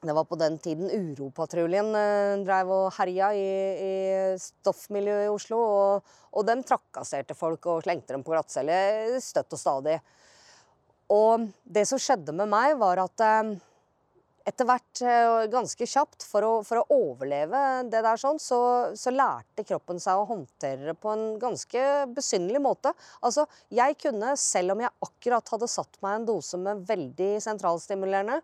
Det 0.00 0.14
var 0.16 0.24
på 0.24 0.38
den 0.40 0.56
tiden 0.58 0.88
Uropatruljen 0.88 1.90
eh, 1.92 2.38
drev 2.46 2.70
og 2.72 2.86
herja 2.96 3.34
i, 3.36 3.48
i 3.84 3.92
stoffmiljøet 4.40 5.26
i 5.26 5.32
Oslo. 5.32 5.58
Og, 5.60 6.14
og 6.32 6.46
de 6.48 6.56
trakasserte 6.64 7.36
folk 7.36 7.68
og 7.68 7.82
slengte 7.84 8.16
dem 8.16 8.24
på 8.24 8.32
glattcelle 8.32 9.20
støtt 9.20 9.52
og 9.58 9.60
stadig. 9.60 9.98
Og 11.12 11.50
det 11.64 11.84
som 11.90 12.00
skjedde 12.00 12.32
med 12.32 12.48
meg, 12.48 12.78
var 12.80 13.02
at 13.04 13.26
eh, 13.26 13.52
etter 14.48 14.66
hvert, 14.68 15.02
eh, 15.04 15.46
ganske 15.52 15.86
kjapt, 15.86 16.24
for 16.26 16.46
å, 16.46 16.52
for 16.66 16.80
å 16.80 16.96
overleve 16.96 17.60
det 17.90 18.00
der 18.04 18.20
sånn, 18.20 18.40
så, 18.40 18.60
så, 18.96 19.12
lærte 19.12 19.64
kroppen 19.66 20.00
seg 20.00 20.18
å 20.18 20.26
håndtere 20.28 20.90
det 20.90 20.96
på 21.00 21.12
en 21.12 21.24
ganske 21.40 21.84
besynderlig 22.16 22.62
måte. 22.64 22.94
Altså, 23.20 23.46
jeg 23.74 23.98
kunne, 24.00 24.34
selv 24.40 24.74
om 24.74 24.84
jeg 24.84 24.94
akkurat 25.06 25.54
hadde 25.54 25.70
satt 25.70 26.00
meg 26.04 26.18
en 26.18 26.28
dose 26.32 26.60
med 26.60 26.84
veldig 26.88 27.32
sentralstimulerende, 27.44 28.40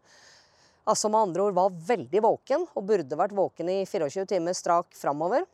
altså 0.86 1.10
med 1.10 1.28
andre 1.28 1.48
ord 1.48 1.58
var 1.58 1.78
veldig 1.94 2.22
våken, 2.28 2.66
og 2.74 2.88
burde 2.92 3.18
vært 3.18 3.36
våken 3.36 3.72
i 3.72 3.80
24 3.88 4.28
timer 4.36 4.56
strak 4.58 4.92
framover, 4.98 5.48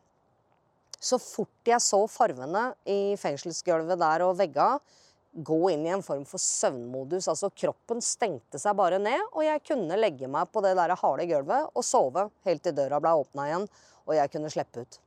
så 1.02 1.18
fort 1.18 1.66
jeg 1.66 1.82
så 1.82 2.04
farvene 2.10 2.68
i 2.86 3.14
fengselsgulvet 3.18 3.98
der 3.98 4.22
og 4.26 4.36
vegga, 4.38 4.76
gå 5.32 5.60
inn 5.72 5.86
i 5.86 5.94
en 5.94 6.04
form 6.04 6.26
for 6.28 6.42
søvnmodus. 6.42 7.28
Altså 7.32 7.48
kroppen 7.56 8.02
stengte 8.04 8.60
seg 8.60 8.76
bare 8.76 8.98
ned, 9.00 9.22
og 9.32 9.46
jeg 9.46 9.64
kunne 9.64 10.00
legge 10.00 10.28
meg 10.28 10.50
på 10.52 10.60
det 10.64 10.74
der 10.76 10.96
harde 11.00 11.28
gulvet 11.30 11.72
og 11.72 11.86
sove 11.86 12.28
helt 12.48 12.62
til 12.66 12.76
døra 12.76 13.00
ble 13.00 13.16
åpna 13.22 13.48
igjen 13.48 13.66
og 14.06 14.14
jeg 14.16 14.32
kunne 14.32 14.50
slippe 14.52 14.84
ut. 14.84 14.98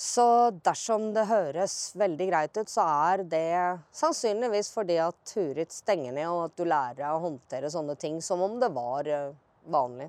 Så 0.00 0.24
dersom 0.64 1.10
det 1.12 1.26
høres 1.28 1.74
veldig 1.98 2.28
greit 2.30 2.56
ut, 2.56 2.70
så 2.70 2.84
er 2.86 3.24
det 3.28 3.80
sannsynligvis 3.96 4.70
fordi 4.72 4.96
at 5.02 5.18
Turit 5.26 5.74
stenger 5.74 6.14
ned, 6.14 6.28
og 6.30 6.44
at 6.46 6.56
du 6.56 6.64
lærer 6.64 7.00
deg 7.02 7.10
å 7.10 7.24
håndtere 7.26 7.72
sånne 7.72 7.98
ting 8.00 8.20
som 8.24 8.40
om 8.46 8.56
det 8.62 8.70
var 8.72 9.10
eh, 9.10 9.32
vanlig. 9.68 10.08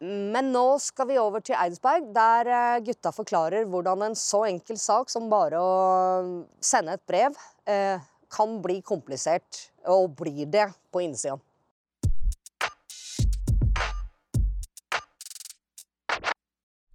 Men 0.00 0.48
nå 0.48 0.78
skal 0.80 1.10
vi 1.10 1.18
over 1.20 1.42
til 1.44 1.58
Eidsberg, 1.60 2.06
der 2.16 2.48
eh, 2.48 2.78
gutta 2.86 3.10
forklarer 3.12 3.66
hvordan 3.68 4.06
en 4.06 4.14
så 4.16 4.46
enkel 4.48 4.78
sak 4.80 5.10
som 5.12 5.26
bare 5.28 5.60
å 5.60 6.46
sende 6.64 6.94
et 6.96 7.02
brev 7.04 7.36
eh, 7.68 8.00
kan 8.32 8.54
bli 8.64 8.78
komplisert, 8.80 9.66
og 9.84 10.14
blir 10.16 10.46
det 10.48 10.70
på 10.88 11.02
innsida. 11.04 11.36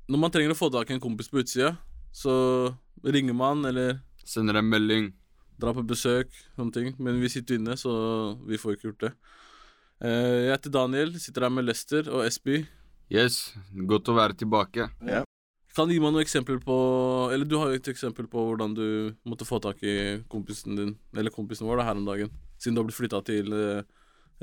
Når 0.10 0.22
man 0.22 0.34
trenger 0.34 0.56
å 0.56 0.58
få 0.58 0.72
tak 0.74 0.90
i 0.90 0.96
en 0.98 1.04
kompis 1.04 1.30
på 1.30 1.44
utsida, 1.44 1.76
så 2.10 2.34
ringer 3.06 3.38
man 3.38 3.62
eller 3.70 4.00
Sender 4.26 4.58
en 4.58 4.66
melding. 4.66 5.12
drar 5.62 5.76
på 5.78 5.84
besøk, 5.86 6.32
sånne 6.58 6.74
ting. 6.74 6.88
Men 6.98 7.20
vi 7.22 7.30
sitter 7.30 7.60
inne, 7.60 7.76
så 7.78 7.92
vi 8.50 8.58
får 8.58 8.74
ikke 8.74 8.88
gjort 8.88 9.04
det. 9.06 9.12
Eh, 10.02 10.40
jeg 10.48 10.56
heter 10.56 10.74
Daniel, 10.74 11.14
sitter 11.22 11.46
her 11.46 11.54
med 11.54 11.68
Lester 11.70 12.10
og 12.10 12.26
Esby. 12.26 12.64
Yes, 13.12 13.54
godt 13.88 14.10
å 14.10 14.16
være 14.18 14.38
tilbake. 14.38 14.88
Kan 15.76 15.90
du 15.90 15.94
gi 15.94 16.00
meg 16.00 16.14
noen 16.14 16.24
eksempler 16.24 16.62
på 16.64 16.76
Eller 17.36 17.46
du 17.46 17.58
har 17.60 17.68
jo 17.68 17.78
et 17.78 17.90
eksempel 17.92 18.30
på 18.32 18.46
hvordan 18.48 18.74
du 18.78 18.86
måtte 19.28 19.48
få 19.48 19.60
tak 19.64 19.82
i 19.84 20.24
kompisen 20.32 20.78
din, 20.80 20.94
eller 21.14 21.34
kompisen 21.36 21.68
vår, 21.68 21.82
da, 21.82 21.90
her 21.90 22.00
om 22.00 22.08
dagen. 22.08 22.32
Siden 22.58 22.78
du 22.78 22.82
har 22.82 22.88
blitt 22.88 22.98
flytta 22.98 23.20
til 23.28 23.52
eh, 23.54 23.84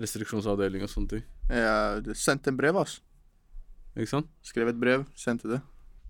restriksjonsavdeling 0.02 0.84
og 0.84 0.92
sånne 0.92 1.14
ting. 1.14 1.24
Jeg 1.48 2.16
sendte 2.20 2.52
en 2.52 2.60
brev, 2.60 2.76
altså. 2.84 3.00
Ikke 3.96 4.12
sant? 4.12 4.28
Skrev 4.44 4.70
et 4.70 4.80
brev, 4.80 5.06
sendte 5.18 5.50
det. 5.50 5.60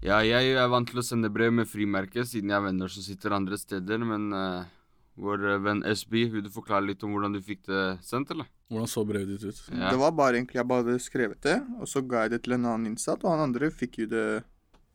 Ja, 0.02 0.18
jeg 0.26 0.56
er 0.58 0.70
vant 0.70 0.90
til 0.90 0.98
å 0.98 1.06
sende 1.06 1.30
brev 1.30 1.54
med 1.54 1.70
frimerke, 1.70 2.26
siden 2.26 2.50
jeg 2.50 2.58
har 2.58 2.66
venner 2.66 2.90
som 2.90 3.06
sitter 3.06 3.36
andre 3.38 3.58
steder, 3.58 4.02
men 4.02 4.28
eh, 4.34 4.70
vår 5.20 5.44
eh, 5.50 5.60
venn 5.60 5.82
SB, 5.84 6.24
vil 6.32 6.44
du 6.46 6.50
forklare 6.52 6.86
litt 6.86 7.02
om 7.04 7.12
hvordan 7.12 7.36
du 7.36 7.42
fikk 7.44 7.66
det 7.68 7.82
sendt, 8.06 8.32
eller? 8.32 8.48
Hvordan 8.72 8.88
så 8.88 9.04
brevet 9.04 9.34
ditt 9.34 9.44
ut? 9.44 9.60
Ja. 9.68 9.90
Det 9.92 9.98
var 10.00 10.14
bare 10.16 10.38
egentlig 10.38 10.60
Jeg 10.60 10.68
bare 10.70 10.84
hadde 10.84 11.04
skrevet 11.04 11.42
det, 11.44 11.58
og 11.80 11.90
så 11.90 12.00
ga 12.06 12.24
jeg 12.24 12.34
det 12.34 12.42
til 12.46 12.56
en 12.56 12.68
annen 12.70 12.92
innsatt, 12.92 13.24
og 13.24 13.34
han 13.34 13.44
andre 13.48 13.72
fikk 13.74 14.02
jo 14.04 14.08
det 14.14 14.26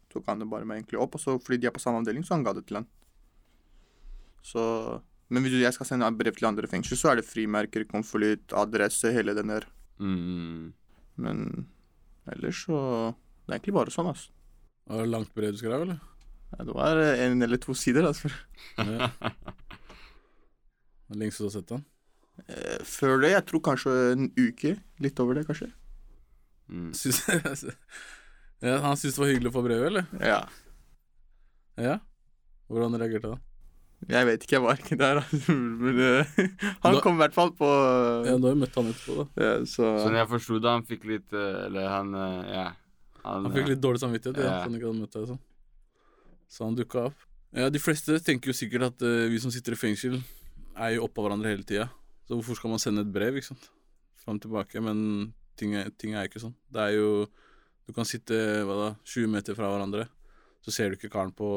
Tok 0.08 0.24
han 0.32 0.40
det 0.40 0.48
bare 0.48 0.64
med 0.64 0.80
egentlig 0.80 1.02
opp, 1.04 1.18
og 1.18 1.22
så 1.22 1.36
fordi 1.36 1.60
de 1.62 1.68
er 1.68 1.74
på 1.76 1.82
samme 1.84 2.00
avdeling, 2.00 2.24
så 2.24 2.38
han 2.38 2.46
ga 2.46 2.54
det 2.56 2.64
til 2.70 2.80
han. 2.80 2.86
Så 4.40 4.64
Men 5.28 5.44
hvis 5.44 5.58
jeg 5.60 5.76
skal 5.76 5.90
sende 5.90 6.08
brev 6.16 6.38
til 6.38 6.48
andre 6.48 6.70
fengsel, 6.72 6.96
så 6.96 7.12
er 7.12 7.20
det 7.20 7.28
frimerker, 7.28 7.84
konvolutt, 7.92 8.54
adresse, 8.56 9.12
hele 9.12 9.36
den 9.36 9.52
der. 9.52 9.68
Mm. 10.00 10.72
Men 11.20 11.68
ellers 12.32 12.64
så 12.64 12.78
Det 13.44 13.52
er 13.52 13.58
egentlig 13.60 13.76
bare 13.76 13.92
sånn, 13.92 14.08
altså. 14.14 14.32
Var 14.88 15.04
det 15.04 15.12
langt 15.12 15.34
brev 15.36 15.52
du 15.52 15.60
skrev, 15.60 15.84
eller? 15.84 16.00
Ja, 16.54 16.64
det 16.64 16.74
var 16.76 17.00
eh, 17.04 17.26
en 17.26 17.44
eller 17.44 17.60
to 17.60 17.76
sider, 17.76 18.08
altså. 18.08 18.32
Ja. 18.80 19.12
Det 21.10 21.32
siden 21.32 21.38
du 21.38 21.44
har 21.48 21.56
sett 21.56 21.72
den? 21.72 21.84
Eh, 22.48 22.80
Før 22.86 23.22
det, 23.24 23.32
jeg 23.32 23.46
tror 23.50 23.62
kanskje 23.66 23.94
en 24.14 24.28
uke. 24.38 24.76
Litt 25.04 25.20
over 25.24 25.38
det, 25.40 25.46
kanskje. 25.48 25.70
Mm. 26.70 26.90
Syns, 27.00 27.22
ja, 28.62 28.80
han 28.84 28.98
syntes 28.98 29.16
det 29.16 29.22
var 29.24 29.30
hyggelig 29.32 29.52
å 29.54 29.56
få 29.56 29.64
brevet, 29.66 29.88
eller? 29.92 30.08
Ja. 30.20 30.42
Ja? 31.80 32.00
Hvordan 32.68 32.98
reagerte 33.00 33.32
han? 33.36 33.44
Jeg 34.12 34.28
vet 34.30 34.44
ikke, 34.46 34.54
jeg 34.60 34.62
var 34.62 34.78
ikke 34.82 34.98
der, 35.00 35.20
altså. 35.24 35.54
Men 35.82 36.00
eh, 36.04 36.34
han 36.84 36.98
Da- 36.98 37.02
kom 37.02 37.16
i 37.18 37.22
hvert 37.24 37.34
fall 37.34 37.50
på 37.58 37.66
Ja, 38.28 38.36
Du 38.38 38.46
har 38.46 38.54
jo 38.54 38.60
møtt 38.62 38.76
han 38.78 38.92
etterpå, 38.92 39.16
da. 39.24 39.26
ja, 39.42 39.54
Så 39.66 39.88
Sånn 40.04 40.18
jeg 40.20 40.30
forsto 40.30 40.60
det, 40.62 40.70
han 40.70 40.86
fikk 40.86 41.08
litt 41.10 41.34
eh, 41.34 41.64
Eller 41.66 41.88
han 41.90 42.12
eh, 42.14 42.52
Ja. 42.54 42.66
Han 43.26 43.48
fikk 43.56 43.72
litt 43.72 43.82
dårlig 43.84 44.00
samvittighet, 44.04 44.38
ja, 44.44 44.52
Ja. 44.52 44.60
han 44.68 44.76
ikke 44.78 44.86
hadde 44.92 45.02
møtt 45.02 45.16
deg 45.18 45.26
sånn. 45.32 45.40
Så 46.48 46.64
han 46.68 46.78
dukka 46.78 47.08
opp. 47.10 47.26
Ja, 47.58 47.66
de 47.74 47.80
fleste 47.82 48.20
tenker 48.24 48.54
jo 48.54 48.56
sikkert 48.56 48.86
at 48.92 49.04
uh, 49.04 49.26
vi 49.28 49.40
som 49.44 49.52
sitter 49.52 49.76
i 49.76 49.80
fengsel, 49.82 50.14
er 50.78 50.96
jo 50.96 51.08
oppå 51.08 51.26
hverandre 51.26 51.54
hele 51.54 51.66
tida. 51.68 51.88
Så 52.28 52.36
hvorfor 52.36 52.60
skal 52.60 52.74
man 52.74 52.82
sende 52.82 53.04
et 53.06 53.12
brev, 53.14 53.40
ikke 53.40 53.52
sant? 53.54 53.70
Fram 54.22 54.38
og 54.38 54.44
tilbake. 54.44 54.82
Men 54.84 55.34
ting 55.60 55.76
er, 55.80 55.90
ting 55.98 56.16
er 56.16 56.28
ikke 56.28 56.44
sånn. 56.44 56.56
Det 56.70 56.84
er 56.84 56.98
jo 56.98 57.28
Du 57.88 57.94
kan 57.96 58.04
sitte 58.04 58.36
hva 58.68 58.74
da, 58.76 58.88
20 59.08 59.30
meter 59.32 59.56
fra 59.56 59.70
hverandre, 59.72 60.04
så 60.60 60.74
ser 60.76 60.90
du 60.92 60.98
ikke 60.98 61.08
karen 61.14 61.30
på 61.32 61.48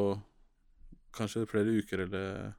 kanskje 1.10 1.42
flere 1.50 1.72
uker 1.74 2.04
eller 2.04 2.52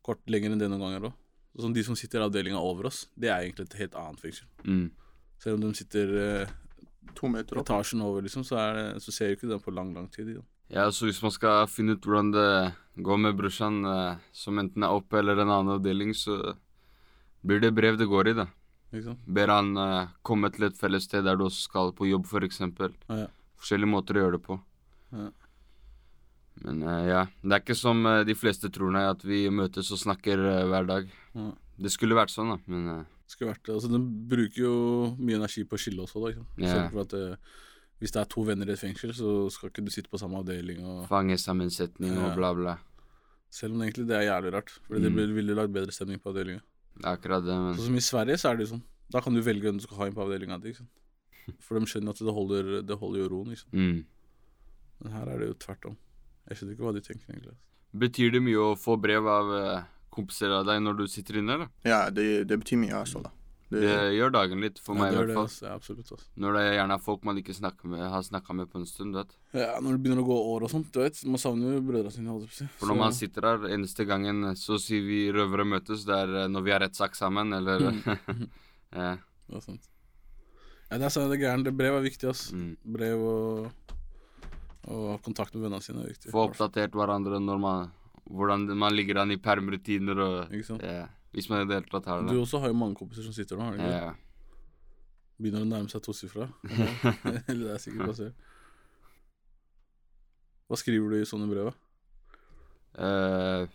kort 0.00 0.22
lenger 0.32 0.54
enn 0.54 0.62
det 0.62 0.70
noen 0.72 0.86
ganger 0.86 1.10
òg. 1.10 1.18
Sånn 1.60 1.74
de 1.76 1.84
som 1.84 1.98
sitter 1.98 2.22
i 2.22 2.24
avdelinga 2.24 2.62
over 2.64 2.88
oss, 2.88 3.02
det 3.20 3.28
er 3.28 3.42
egentlig 3.42 3.66
et 3.68 3.76
helt 3.82 3.98
annet 4.00 4.22
fengsel. 4.22 4.48
Mm. 4.64 4.86
Selv 5.44 5.58
om 5.58 5.66
de 5.66 5.74
sitter 5.76 6.14
eh, 6.22 6.54
to 7.18 7.28
meter 7.28 7.60
opp. 7.60 7.66
etasjen 7.66 8.00
over, 8.06 8.24
liksom, 8.24 8.46
så, 8.48 8.56
er 8.62 8.78
det, 8.78 8.86
så 9.04 9.12
ser 9.12 9.32
jo 9.32 9.36
ikke 9.36 9.50
den 9.52 9.62
på 9.64 9.74
lang, 9.76 9.92
lang 9.96 10.08
tid. 10.14 10.32
Ja. 10.38 10.46
Ja, 10.70 10.86
så 10.94 11.08
hvis 11.08 11.20
man 11.22 11.34
skal 11.34 11.66
finne 11.70 11.96
ut 11.96 12.06
hvordan 12.06 12.30
det 12.34 12.50
går 13.02 13.18
med 13.18 13.36
brorsan, 13.38 13.82
eh, 13.84 14.22
som 14.32 14.58
enten 14.62 14.86
er 14.86 14.94
oppe 14.94 15.18
eller 15.18 15.40
en 15.40 15.50
annen 15.50 15.74
avdeling, 15.76 16.14
så 16.14 16.54
blir 17.42 17.62
det 17.62 17.74
brev 17.74 17.98
det 17.98 18.08
går 18.10 18.30
i, 18.30 18.36
da. 18.42 18.46
Sant? 18.90 19.22
Ber 19.26 19.52
han 19.52 19.70
uh, 19.78 20.10
komme 20.26 20.50
til 20.50 20.66
et 20.66 20.78
felles 20.78 21.04
sted 21.06 21.22
der 21.22 21.36
du 21.38 21.44
også 21.46 21.68
skal 21.68 21.92
på 21.94 22.08
jobb, 22.08 22.26
for 22.26 22.42
eksempel. 22.42 22.94
Ja. 23.06 23.28
Forskjellige 23.60 23.92
måter 23.92 24.18
å 24.18 24.24
gjøre 24.24 24.34
det 24.38 24.42
på. 24.48 24.56
Ja. 25.14 25.28
Men 26.66 26.82
uh, 26.82 26.98
ja, 27.06 27.22
det 27.44 27.54
er 27.54 27.62
ikke 27.62 27.78
som 27.78 28.02
uh, 28.06 28.24
de 28.26 28.34
fleste 28.34 28.70
tror, 28.74 28.90
nei, 28.94 29.04
at 29.06 29.22
vi 29.22 29.44
møtes 29.54 29.92
og 29.94 30.02
snakker 30.02 30.42
hver 30.72 30.90
dag. 30.90 31.14
Ja. 31.38 31.52
Det 31.80 31.94
skulle 31.94 32.18
vært 32.18 32.34
sånn, 32.34 32.50
da, 32.52 32.58
men 32.68 33.06
Skulle 33.30 33.52
vært 33.54 33.62
det. 33.68 33.76
Altså, 33.76 33.88
den 33.92 34.06
bruker 34.28 34.58
jo 34.58 34.74
mye 35.20 35.38
energi 35.38 35.62
på 35.64 35.78
å 35.78 35.80
skille 35.80 36.02
også, 36.02 36.18
da. 36.18 36.32
Liksom. 36.32 36.48
Ja. 36.58 36.72
Selv 36.74 36.96
for 36.96 37.04
at 37.06 37.14
eh, 37.16 37.58
hvis 38.00 38.12
det 38.14 38.20
er 38.22 38.28
to 38.32 38.42
venner 38.48 38.68
i 38.68 38.72
et 38.72 38.80
fengsel, 38.80 39.12
så 39.14 39.50
skal 39.52 39.68
ikke 39.70 39.84
du 39.84 39.90
sitte 39.92 40.08
på 40.10 40.18
samme 40.20 40.38
avdeling. 40.40 40.80
Og, 40.84 41.02
fangesammensetning 41.10 42.14
Ja. 42.16 42.30
og 42.30 42.36
bla, 42.38 42.52
bla. 42.54 42.78
selv 43.50 43.74
om 43.74 43.80
egentlig 43.82 44.06
det 44.06 44.16
er 44.16 44.28
jævlig 44.30 44.52
rart. 44.54 44.70
For 44.86 44.94
det 44.98 45.10
Mm. 45.12 45.16
det 45.16 45.34
ville 45.34 45.54
lagd 45.58 45.72
bedre 45.74 45.92
stemning 45.92 46.18
på 46.22 46.30
avdelinga. 46.32 46.60
Akkurat 47.04 47.44
det, 47.44 47.54
men 47.54 47.74
Sånn 47.74 47.86
som 47.86 47.96
i 47.96 48.00
Sverige, 48.00 48.36
så 48.38 48.50
er 48.50 48.56
det 48.56 48.68
jo 48.68 48.76
sånn. 48.76 48.82
Da 49.10 49.20
kan 49.20 49.34
du 49.34 49.40
velge 49.42 49.62
hvem 49.62 49.76
du 49.78 49.82
skal 49.82 49.96
ha 49.98 50.06
inn 50.06 50.14
på 50.14 50.22
avdelinga 50.24 50.60
di. 50.62 50.72
For 51.64 51.78
de 51.78 51.86
skjønner 51.86 52.10
at 52.10 52.18
det 52.18 52.32
holder, 52.34 52.82
det 52.82 52.98
holder 52.98 53.20
jo 53.24 53.28
roen. 53.28 53.48
liksom. 53.50 53.70
mm. 53.72 54.04
Men 55.02 55.12
her 55.12 55.26
er 55.28 55.38
det 55.38 55.48
jo 55.48 55.54
tvert 55.54 55.86
om. 55.86 55.96
Jeg 56.48 56.56
skjønner 56.58 56.74
ikke 56.76 56.84
hva 56.86 56.92
de 56.94 57.00
tenker, 57.00 57.26
egentlig. 57.32 57.56
Betyr 57.96 58.32
det 58.32 58.42
mye 58.42 58.60
å 58.70 58.76
få 58.78 59.00
brev 59.00 59.26
av 59.26 59.50
eh, 59.56 59.82
kompiser 60.12 60.50
av 60.52 60.66
deg 60.66 60.80
når 60.82 60.96
du 60.98 61.06
sitter 61.08 61.38
inne, 61.40 61.54
eller? 61.56 61.68
Ja, 61.84 62.08
det, 62.10 62.46
det 62.46 62.58
betyr 62.60 62.78
mye, 62.78 62.94
altså. 63.02 63.22
da. 63.22 63.30
Det, 63.70 63.80
Det 63.84 63.96
gjør 64.16 64.32
dagen 64.34 64.60
litt, 64.64 64.78
for 64.82 64.96
Ja, 64.96 65.00
meg 65.04 65.12
i 65.12 65.16
hvert 65.20 65.28
fall. 65.36 65.44
altså. 65.46 65.66
Ja, 65.68 65.74
absolutt. 65.78 66.08
også. 66.10 66.26
Når 66.42 66.56
det 66.58 66.62
gjerne 66.74 66.94
er 66.96 67.02
folk 67.04 67.24
man 67.28 67.36
ikke 67.38 67.54
med, 67.86 68.00
har 68.10 68.22
snakka 68.26 68.54
med 68.58 68.68
på 68.72 68.80
en 68.80 68.86
stund. 68.86 69.14
vet. 69.14 69.36
Ja, 69.54 69.78
Når 69.80 69.92
det 69.94 70.02
begynner 70.02 70.22
å 70.24 70.26
gå 70.26 70.38
år 70.56 70.64
og 70.66 70.70
sånt, 70.70 70.90
du 70.92 70.98
vet. 70.98 71.20
Man 71.24 71.38
savner 71.38 71.76
jo 71.76 71.80
brødrene 71.86 72.10
sine. 72.10 72.28
holdt 72.32 72.48
jeg 72.48 72.50
på 72.50 72.56
å 72.56 72.58
si. 72.58 72.66
For 72.80 72.86
når 72.90 72.98
man 72.98 73.12
sitter 73.12 73.46
her, 73.46 73.68
eneste 73.70 74.06
gangen 74.08 74.56
så 74.56 74.78
sier 74.82 75.06
vi 75.06 75.20
røvere 75.30 75.64
møtes, 75.64 76.02
det 76.04 76.16
er 76.18 76.34
eh, 76.44 76.48
når 76.50 76.62
vi 76.66 76.70
har 76.74 76.80
rettssak 76.82 77.14
sammen, 77.14 77.52
eller 77.52 77.80
ja. 78.92 79.16
Det 79.46 79.56
er 79.56 79.60
sant. 79.62 79.86
Ja, 80.90 80.98
det 80.98 81.06
er 81.06 81.14
sant, 81.14 81.30
det 81.30 81.38
er 81.38 81.44
gærent. 81.46 81.70
Brev 81.78 81.94
er 82.00 82.02
viktig, 82.02 82.28
ass. 82.28 82.50
mm. 82.52 82.76
Brev 82.90 83.22
og, 83.22 83.70
og 84.90 85.22
kontakt 85.22 85.54
med 85.54 85.62
vennene 85.68 85.82
sine 85.84 86.02
er 86.02 86.10
viktig. 86.10 86.32
Få 86.34 86.48
oppdatert 86.48 86.90
hverandre 86.98 87.38
når 87.38 87.62
man 87.62 87.88
hvordan 88.30 88.66
man 88.78 88.94
ligger 88.94 89.18
an 89.22 89.32
i 89.34 89.38
permrutiner 89.42 90.18
og 90.22 90.52
Ikke 90.54 90.66
sant? 90.68 90.82
ja. 90.86 91.06
Hvis 91.32 91.48
man 91.50 91.62
i 91.62 91.68
det 91.70 91.76
hele 91.78 91.90
tatt 91.92 92.06
har 92.10 92.22
Du 92.26 92.34
også 92.40 92.58
har 92.60 92.68
jo 92.72 92.74
mange 92.78 92.96
kompiser 92.98 93.22
som 93.22 93.32
sitter 93.36 93.56
nå, 93.56 93.62
har 93.68 93.76
du 93.76 93.78
ikke? 93.78 93.90
det? 93.90 94.00
Ja. 94.02 94.14
Begynner 95.40 95.62
å 95.64 95.68
nærme 95.70 95.88
seg 95.92 96.02
tosifra. 96.04 96.48
Eller 97.48 97.62
det 97.68 97.74
er 97.76 97.82
sikkert 97.84 98.10
basert. 98.10 98.34
Hva 100.70 100.78
skriver 100.78 101.10
du 101.14 101.18
i 101.20 101.26
sånne 101.28 101.48
brev? 101.50 101.70
Eh, 103.00 103.66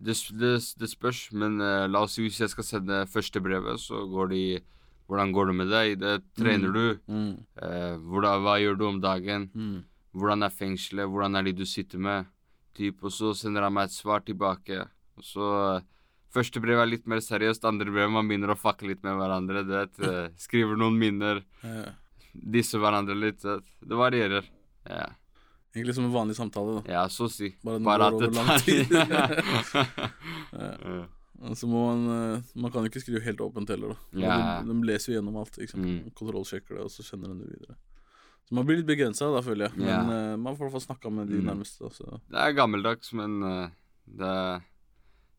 det, 0.00 0.14
det, 0.40 0.52
det 0.80 0.88
spørs, 0.88 1.26
men 1.36 1.58
uh, 1.60 1.84
la 1.90 2.04
oss 2.06 2.14
si 2.16 2.24
hvis 2.24 2.38
jeg 2.40 2.52
skal 2.52 2.64
sende 2.68 3.02
første 3.12 3.42
brevet, 3.44 3.80
så 3.82 4.04
går 4.08 4.30
det 4.32 4.42
i 4.44 4.50
Hvordan 5.10 5.32
går 5.34 5.48
det 5.50 5.54
med 5.58 5.70
deg? 5.72 5.96
Det 5.98 6.10
trener 6.38 6.68
Mm. 6.70 6.74
du? 6.76 6.98
Mm. 7.10 7.30
Eh, 7.66 7.94
hvordan, 7.98 8.42
hva 8.44 8.52
gjør 8.62 8.76
du 8.78 8.84
om 8.86 9.00
dagen? 9.02 9.48
Mm. 9.58 9.80
Hvordan 10.14 10.44
er 10.46 10.52
fengselet? 10.54 11.08
Hvordan 11.10 11.34
er 11.34 11.42
de 11.48 11.52
du 11.58 11.64
sitter 11.66 11.98
med? 11.98 12.28
Typ, 12.78 13.02
og 13.02 13.10
så 13.10 13.32
sender 13.34 13.66
han 13.66 13.74
meg 13.74 13.88
et 13.88 13.96
svar 13.96 14.22
tilbake. 14.22 14.84
Og 15.18 15.26
så 15.26 15.48
eh, 15.74 15.82
Første 16.30 16.60
brev 16.62 16.78
er 16.78 16.86
litt 16.86 17.06
mer 17.10 17.18
seriøst, 17.18 17.64
andre 17.66 17.90
brev 17.90 18.10
man 18.14 18.28
begynner 18.30 18.52
å 18.54 18.58
fucke 18.58 18.86
litt 18.86 19.02
med 19.02 19.16
hverandre. 19.18 19.64
Du 19.66 19.72
vet, 19.74 19.98
eh, 20.06 20.28
Skriver 20.38 20.76
noen 20.78 20.96
minner, 20.98 21.42
Ja. 21.64 21.92
disser 22.34 22.78
hverandre 22.78 23.16
litt. 23.18 23.42
vet. 23.42 23.64
Det 23.82 23.96
varierer. 23.98 24.44
Ja, 24.88 25.06
Egentlig 25.74 25.94
som 25.94 26.04
en 26.04 26.10
vanlig 26.12 26.34
samtale, 26.34 26.82
da. 26.82 26.92
ja 26.92 27.02
så 27.06 27.26
å 27.26 27.30
si. 27.30 27.54
Bare 27.62 27.78
Bare 27.78 28.06
at 28.08 28.18
det 28.18 28.32
tar 28.34 28.58
tid. 28.58 28.88
Ja. 30.52 31.06
Og 31.40 31.56
så 31.56 31.66
må 31.70 31.80
man 31.88 32.02
eh, 32.36 32.42
Man 32.60 32.70
kan 32.72 32.84
jo 32.84 32.90
ikke 32.90 33.00
skrive 33.00 33.22
helt 33.24 33.40
åpent 33.40 33.70
heller, 33.72 33.94
da. 33.94 34.20
Ja. 34.20 34.38
De, 34.60 34.72
de 34.74 34.86
leser 34.90 35.12
jo 35.14 35.20
gjennom 35.20 35.38
alt. 35.40 35.56
Liksom. 35.56 35.80
Mm. 35.86 36.10
Kontrollsjekker 36.18 36.76
det, 36.76 36.82
og 36.84 36.90
så 36.92 37.04
kjenner 37.06 37.32
de 37.32 37.44
det 37.46 37.54
videre. 37.54 37.76
Så 38.48 38.56
man 38.58 38.66
blir 38.68 38.80
litt 38.80 38.88
begrensa, 38.90 39.30
da, 39.32 39.40
føler 39.46 39.68
jeg. 39.70 39.78
Men 39.78 39.88
Ja. 39.88 40.00
eh, 40.02 40.36
man 40.36 40.56
får 40.56 40.66
i 40.66 40.68
hvert 40.68 40.76
fall 40.76 40.86
snakka 40.96 41.12
med 41.14 41.28
de 41.30 41.38
Mm. 41.40 41.46
nærmeste. 41.48 41.78
Da, 41.80 41.88
så. 41.96 42.20
Det 42.28 42.40
er 42.44 42.52
gammeldags, 42.58 43.12
men 43.14 43.42
uh, 43.42 43.68
det, 44.06 44.34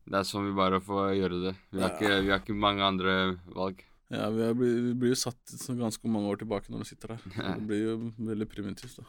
det 0.06 0.18
er 0.18 0.26
sånn 0.28 0.48
vi 0.48 0.54
bare 0.58 0.80
får 0.82 1.12
gjøre 1.18 1.40
det. 1.46 1.54
Vi 1.70 1.80
har, 1.82 1.90
Ja. 1.90 1.96
ikke, 1.96 2.22
vi 2.24 2.30
har 2.32 2.40
ikke 2.42 2.56
mange 2.58 2.82
andre 2.82 3.14
valg. 3.54 3.82
Ja, 4.12 4.26
vi, 4.34 4.42
er, 4.44 4.52
vi 4.58 4.92
blir 4.98 5.14
jo 5.14 5.20
satt 5.22 5.54
ganske 5.78 6.08
mange 6.10 6.28
år 6.28 6.40
tilbake 6.42 6.68
når 6.72 6.82
vi 6.82 6.90
sitter 6.90 7.14
her. 7.14 7.22
Ja. 7.38 7.54
Det 7.56 7.66
blir 7.70 7.82
jo 7.86 7.94
veldig 8.18 8.48
primitivt, 8.50 8.98
da. 8.98 9.06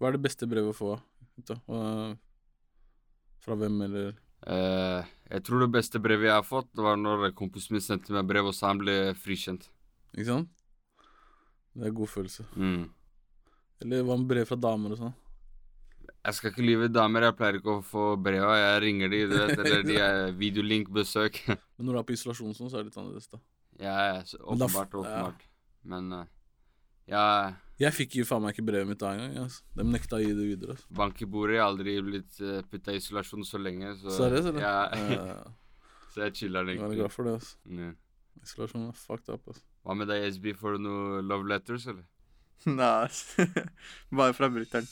Hva 0.00 0.08
er 0.08 0.16
det 0.16 0.24
beste 0.24 0.48
brevet 0.50 0.74
å 0.74 0.78
få? 0.78 0.92
Fra 3.44 3.56
hvem, 3.60 3.80
eller 3.88 4.14
Uh, 4.44 5.00
jeg 5.32 5.40
tror 5.46 5.62
det 5.62 5.70
beste 5.72 5.96
brevet 6.04 6.26
jeg 6.28 6.34
har 6.36 6.44
fått, 6.44 6.66
det 6.76 6.82
var 6.84 6.98
når 7.00 7.30
kompisen 7.32 7.72
min 7.72 7.80
sendte 7.80 8.12
meg 8.12 8.26
brev 8.28 8.50
og 8.50 8.52
sa 8.52 8.68
han 8.68 8.80
ble 8.82 9.14
frikjent. 9.16 9.70
Ikke 10.12 10.26
sant? 10.28 10.50
Det 11.72 11.86
er 11.86 11.88
en 11.88 11.96
god 11.96 12.10
følelse. 12.12 12.44
Mm. 12.52 12.82
Eller 13.80 14.04
hva 14.04 14.18
med 14.20 14.28
brev 14.28 14.44
fra 14.50 14.58
damer 14.60 14.92
og 14.92 15.00
sånn? 15.00 15.14
Jeg 16.24 16.36
skal 16.38 16.52
ikke 16.54 16.64
lyve 16.64 16.86
damer, 16.88 17.26
jeg 17.28 17.36
pleier 17.36 17.58
ikke 17.58 17.72
å 17.74 17.80
få 17.84 18.04
breva. 18.16 18.54
Jeg 18.56 18.78
ringer 18.86 19.10
de, 19.12 19.18
du 19.28 19.34
vet, 19.36 19.58
eller 19.60 19.82
de 19.84 19.96
er 20.00 20.30
videolink-besøk. 20.44 21.42
Men 21.50 21.84
når 21.88 21.98
du 21.98 22.00
er 22.00 22.06
på 22.08 22.14
isolasjon 22.16 22.54
sånn, 22.56 22.70
så 22.72 22.78
er 22.78 22.86
det 22.86 22.92
litt 22.92 23.00
annerledes, 23.02 23.28
da. 23.28 23.40
ja, 23.82 23.96
ja, 24.08 24.22
så 24.24 24.38
Men 24.40 24.64
åpenbart, 24.64 24.94
ja. 24.94 25.02
åpenbart. 25.02 25.42
Men 25.84 26.08
uh, 26.16 26.22
ja, 27.10 27.24
Jeg 27.82 27.92
fikk 27.92 28.16
jo 28.22 28.24
faen 28.24 28.40
meg 28.46 28.54
ikke 28.54 28.64
brevet 28.70 28.88
mitt 28.88 29.02
da 29.02 29.10
engang. 29.12 29.34
Altså. 29.42 29.60
De 29.76 29.84
nekta 29.84 30.16
å 30.16 30.22
gi 30.22 30.30
det 30.32 30.46
videre. 30.48 30.78
Altså. 30.78 30.88
bank 31.02 31.20
i 31.20 31.28
bordet. 31.34 31.58
Jeg 31.58 31.62
har 31.64 31.74
aldri 31.74 31.96
blitt 32.06 32.40
uh, 32.40 32.62
putta 32.72 32.94
i 32.94 33.02
isolasjon 33.02 33.44
så 33.44 33.60
lenge, 33.60 33.92
så 34.00 34.16
Seriøst, 34.22 34.48
eller? 34.54 34.64
Ja, 34.64 34.72
Eh, 34.94 35.52
så 36.14 36.24
jeg 36.24 36.38
chiller'n 36.40 36.72
jeg 36.72 36.80
er 36.80 36.96
glad 37.02 37.12
for 37.12 37.28
det. 37.28 37.36
Altså. 37.36 37.60
Yeah. 37.68 37.92
Isolasjon 38.40 38.88
er 38.88 38.96
fucked 38.96 39.28
up. 39.34 39.44
Altså. 39.52 39.60
Hva 39.84 39.98
med 40.00 40.08
deg, 40.08 40.24
SB? 40.38 40.54
Får 40.56 40.78
du 40.78 40.86
noe 40.86 41.20
love 41.26 41.44
letters, 41.52 41.84
eller? 41.92 42.06
Nei, 42.80 43.10
bare 44.16 44.32
fra 44.40 44.48
brutter'n. 44.48 44.88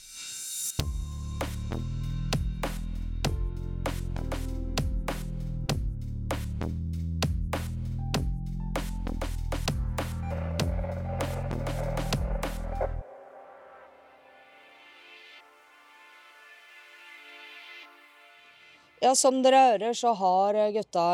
Som 19.17 19.41
dere 19.45 19.61
hører, 19.71 19.93
så 19.97 20.13
har 20.17 20.57
eh, 20.57 20.73
gutta 20.75 21.05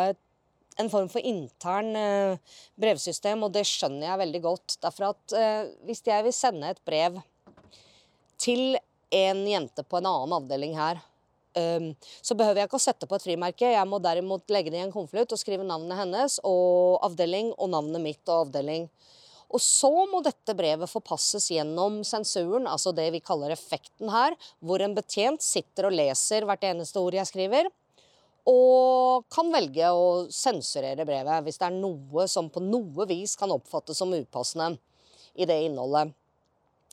en 0.79 0.89
form 0.89 1.09
for 1.11 1.23
intern 1.25 1.95
eh, 1.95 2.37
brevsystem, 2.79 3.43
og 3.43 3.51
det 3.55 3.65
skjønner 3.67 4.07
jeg 4.07 4.21
veldig 4.23 4.41
godt. 4.45 4.77
Derfor 4.83 5.09
at 5.11 5.35
eh, 5.35 5.71
hvis 5.87 6.03
jeg 6.07 6.25
vil 6.25 6.35
sende 6.35 6.71
et 6.71 6.81
brev 6.87 7.19
til 8.39 8.79
en 9.11 9.41
jente 9.49 9.83
på 9.83 9.99
en 9.99 10.07
annen 10.07 10.35
avdeling 10.37 10.77
her, 10.79 11.01
eh, 11.59 11.91
så 12.21 12.37
behøver 12.39 12.61
jeg 12.61 12.71
ikke 12.71 12.79
å 12.79 12.85
sette 12.85 13.09
på 13.09 13.19
et 13.19 13.27
frimerke. 13.27 13.73
Jeg 13.75 13.89
må 13.91 13.99
derimot 14.03 14.47
legge 14.53 14.71
det 14.71 14.79
i 14.79 14.85
en 14.87 14.95
konvolutt 14.95 15.35
og 15.35 15.41
skrive 15.41 15.67
navnet 15.67 15.99
hennes 15.99 16.39
og 16.47 17.03
avdeling 17.09 17.51
og 17.57 17.73
navnet 17.75 18.05
mitt 18.05 18.23
og 18.29 18.47
avdeling. 18.47 18.87
Og 19.49 19.59
så 19.65 19.89
må 20.07 20.21
dette 20.21 20.53
brevet 20.53 20.91
forpasses 20.91 21.49
gjennom 21.51 22.03
sensuren, 22.05 22.69
altså 22.69 22.93
det 22.93 23.07
vi 23.15 23.23
kaller 23.25 23.51
effekten 23.51 24.11
her, 24.13 24.35
hvor 24.61 24.79
en 24.85 24.93
betjent 24.95 25.41
sitter 25.43 25.89
og 25.89 25.95
leser 25.97 26.45
hvert 26.45 26.67
eneste 26.69 27.01
ord 27.01 27.17
jeg 27.17 27.27
skriver, 27.31 27.71
og 28.47 29.25
kan 29.31 29.51
velge 29.53 29.89
å 29.91 30.05
sensurere 30.33 31.05
brevet 31.07 31.43
hvis 31.45 31.59
det 31.59 31.67
er 31.67 31.75
noe 31.75 32.27
som 32.31 32.49
på 32.51 32.63
noe 32.63 33.07
vis 33.09 33.35
kan 33.39 33.51
oppfattes 33.53 33.99
som 33.99 34.13
upassende 34.13 34.77
i 35.35 35.47
det 35.49 35.59
innholdet. 35.65 36.15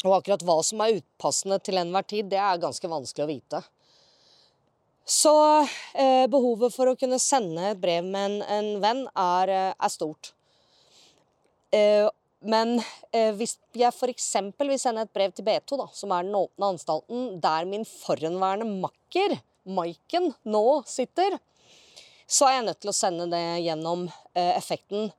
Og 0.05 0.19
akkurat 0.19 0.45
hva 0.45 0.59
som 0.67 0.83
er 0.85 0.99
upassende 0.99 1.59
til 1.65 1.81
enhver 1.81 2.05
tid, 2.07 2.29
det 2.31 2.41
er 2.43 2.61
ganske 2.63 2.91
vanskelig 2.91 3.25
å 3.25 3.31
vite. 3.31 3.63
Så 5.07 5.33
eh, 5.95 6.27
behovet 6.31 6.75
for 6.75 6.91
å 6.91 6.97
kunne 6.99 7.19
sende 7.23 7.71
et 7.71 7.81
brev 7.81 8.05
med 8.05 8.27
en, 8.27 8.39
en 8.43 8.71
venn 8.83 9.03
er, 9.07 9.53
eh, 9.55 9.73
er 9.79 9.93
stort. 9.93 10.33
Eh, 11.75 12.09
men 12.47 12.77
eh, 13.15 13.33
hvis 13.39 13.57
jeg 13.75 13.91
f.eks. 13.91 14.29
vil 14.59 14.79
sende 14.81 15.07
et 15.07 15.13
brev 15.15 15.33
til 15.35 15.47
B2, 15.47 15.79
da, 15.79 15.87
som 15.95 16.13
er 16.15 16.27
den 16.27 16.37
åpne 16.39 16.73
anstalten, 16.75 17.29
der 17.43 17.69
min 17.71 17.87
forhenværende 17.89 18.69
makker, 18.83 19.39
Maiken, 19.67 20.31
nå 20.47 20.67
sitter, 20.87 21.39
så 22.27 22.49
er 22.49 22.59
jeg 22.59 22.69
nødt 22.69 22.81
til 22.83 22.93
å 22.93 22.97
sende 22.97 23.27
det 23.31 23.45
gjennom 23.65 24.07
eh, 24.07 24.55
effekten. 24.57 25.11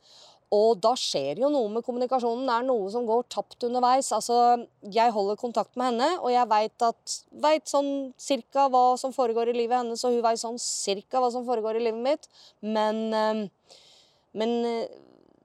Og 0.56 0.80
da 0.80 0.94
skjer 0.96 1.42
jo 1.42 1.50
noe 1.52 1.68
med 1.72 1.84
kommunikasjonen. 1.84 2.46
Det 2.48 2.54
er 2.56 2.68
noe 2.70 2.88
som 2.92 3.08
går 3.08 3.26
tapt 3.32 3.66
underveis. 3.68 4.14
Altså, 4.16 4.68
jeg 4.96 5.12
holder 5.12 5.40
kontakt 5.40 5.76
med 5.76 5.92
henne, 5.92 6.08
og 6.22 6.32
jeg 6.32 6.48
veit 6.48 6.86
vet 7.44 7.68
sånn 7.68 7.92
cirka 8.22 8.70
hva 8.72 8.86
som 9.00 9.16
foregår 9.16 9.52
i 9.52 9.58
livet 9.58 9.82
hennes, 9.82 10.04
og 10.08 10.16
hun 10.16 10.24
veit 10.24 10.40
sånn 10.40 10.60
cirka 10.62 11.20
hva 11.20 11.32
som 11.34 11.44
foregår 11.48 11.80
i 11.80 11.84
livet 11.90 12.00
mitt. 12.06 12.30
Men, 12.64 13.04
eh, 13.12 13.76
men 14.40 14.56
eh, 14.72 14.98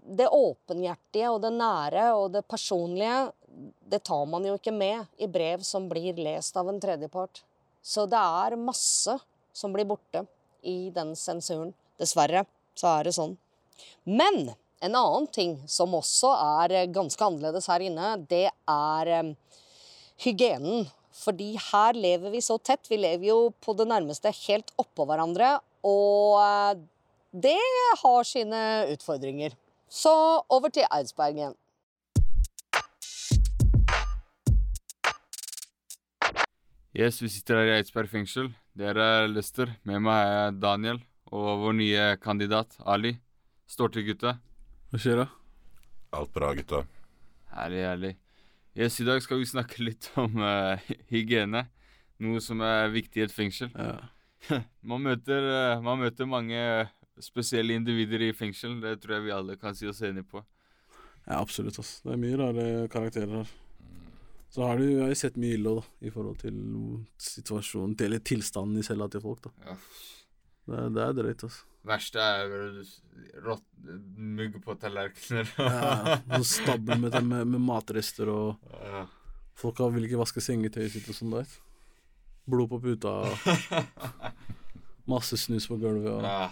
det 0.03 0.31
åpenhjertige 0.31 1.35
og 1.35 1.43
det 1.43 1.55
nære 1.57 2.09
og 2.19 2.31
det 2.37 2.47
personlige, 2.47 3.33
det 3.91 4.05
tar 4.07 4.23
man 4.31 4.47
jo 4.47 4.55
ikke 4.59 4.75
med 4.75 5.03
i 5.19 5.29
brev 5.31 5.67
som 5.67 5.91
blir 5.91 6.19
lest 6.19 6.57
av 6.59 6.71
en 6.71 6.81
tredjepart. 6.83 7.43
Så 7.83 8.07
det 8.11 8.19
er 8.19 8.59
masse 8.61 9.19
som 9.53 9.75
blir 9.75 9.89
borte 9.89 10.25
i 10.63 10.91
den 10.95 11.17
sensuren. 11.19 11.73
Dessverre 12.01 12.45
så 12.79 12.97
er 12.97 13.09
det 13.09 13.17
sånn. 13.19 13.37
Men 14.07 14.53
en 14.83 14.97
annen 14.99 15.29
ting 15.35 15.57
som 15.71 15.95
også 15.95 16.33
er 16.63 16.91
ganske 16.95 17.27
annerledes 17.27 17.69
her 17.71 17.85
inne, 17.87 18.15
det 18.31 18.49
er 18.51 19.13
eh, 19.19 19.33
hygienen. 20.25 20.89
Fordi 21.13 21.53
her 21.61 21.99
lever 21.99 22.33
vi 22.33 22.41
så 22.43 22.57
tett. 22.59 22.89
Vi 22.89 22.97
lever 22.97 23.29
jo 23.29 23.39
på 23.63 23.75
det 23.77 23.87
nærmeste 23.91 24.33
helt 24.47 24.73
oppå 24.81 25.07
hverandre. 25.07 25.59
Og 25.87 26.39
eh, 26.41 26.83
det 27.33 27.59
har 28.03 28.29
sine 28.29 28.63
utfordringer. 28.93 29.55
Så 29.93 30.13
over 30.53 30.73
til 30.73 30.89
Eidsberg 30.89 31.37
igjen. 31.37 31.59
Yes, 36.93 37.23
vi 37.23 37.29
sitter 37.33 37.57
her 37.57 37.71
i 37.71 37.77
Eidsberg 37.79 38.11
fengsel. 38.13 38.51
Dere 38.77 39.05
er 39.23 39.31
Lester. 39.33 39.71
Med 39.89 40.03
meg 40.05 40.29
er 40.29 40.51
Daniel 40.61 40.99
og 41.33 41.63
vår 41.63 41.77
nye 41.79 42.03
kandidat 42.21 42.75
Ali. 42.85 43.15
Står 43.65 43.95
til, 43.95 44.05
gutta. 44.11 44.35
Hva 44.93 45.01
skjer 45.01 45.23
da? 45.23 45.25
Alt 46.19 46.35
bra, 46.35 46.51
gutta. 46.53 46.83
Herlig, 47.55 47.81
herlig. 47.89 48.11
Yes, 48.77 49.01
I 49.01 49.07
dag 49.09 49.25
skal 49.25 49.41
vi 49.41 49.49
snakke 49.49 49.81
litt 49.89 50.11
om 50.21 50.37
uh, 50.45 50.77
hygiene. 51.09 51.65
Noe 52.21 52.45
som 52.45 52.61
er 52.61 52.93
viktig 52.93 53.23
i 53.23 53.25
et 53.25 53.33
fengsel. 53.33 53.73
Ja. 53.73 53.97
Man 54.93 55.07
møter, 55.07 55.49
uh, 55.49 55.81
man 55.81 56.03
møter 56.03 56.29
mange 56.29 56.61
spesielle 57.23 57.77
individer 57.79 58.27
i 58.27 58.33
fengsel. 58.37 58.77
Det 58.85 58.99
tror 59.01 59.17
jeg 59.17 59.31
vi 59.31 59.37
alle 59.39 59.57
kan 59.57 59.73
si 59.79 59.89
oss 59.89 60.05
enige 60.05 60.29
på. 60.29 60.45
ja, 61.25 61.41
absolutt. 61.41 61.79
ass. 61.81 62.03
Det 62.05 62.13
er 62.13 62.21
mye 62.21 62.41
rare 62.41 62.89
karakterer 62.93 63.39
her. 63.41 63.53
Så 64.53 64.67
har 64.69 64.77
du 64.77 64.85
jeg 64.85 65.01
har 65.01 65.15
sett 65.17 65.39
mye 65.41 65.57
ille 65.57 65.71
da, 65.79 65.83
i 66.05 66.11
forhold 66.13 66.37
til 66.43 66.57
situasjonen 67.25 67.95
til, 67.97 68.11
eller 68.11 68.21
tilstanden 68.21 68.79
i 68.83 68.85
cella 68.85 69.07
til 69.09 69.23
folk. 69.25 69.41
da. 69.47 69.53
Ja. 69.71 69.77
Det, 70.69 70.83
det 70.95 71.03
er 71.07 71.15
drøyt, 71.17 71.45
altså. 71.49 71.65
Verste 71.89 72.21
er 72.23 72.53
rått 73.43 73.65
mugg 74.23 74.59
på 74.63 74.77
tallerkener. 74.79 75.49
Ja, 75.59 76.19
og 76.37 76.45
stabler 76.47 77.01
med, 77.01 77.17
med, 77.27 77.49
med 77.55 77.65
matrester, 77.65 78.29
og 78.31 78.77
Ja. 78.85 79.07
folk 79.59 79.79
har- 79.83 79.91
vil 79.97 80.05
ikke 80.07 80.21
vaske 80.21 80.45
sengetøyet 80.45 80.93
sitt 80.95 81.09
og 81.09 81.17
sånn, 81.17 81.33
vet. 81.35 81.57
Blod 82.47 82.69
på 82.71 82.79
puta, 82.83 83.17
masse 85.09 85.37
snus 85.41 85.67
på 85.71 85.81
gulvet, 85.81 86.13
og 86.13 86.23
Ja. 86.23 86.51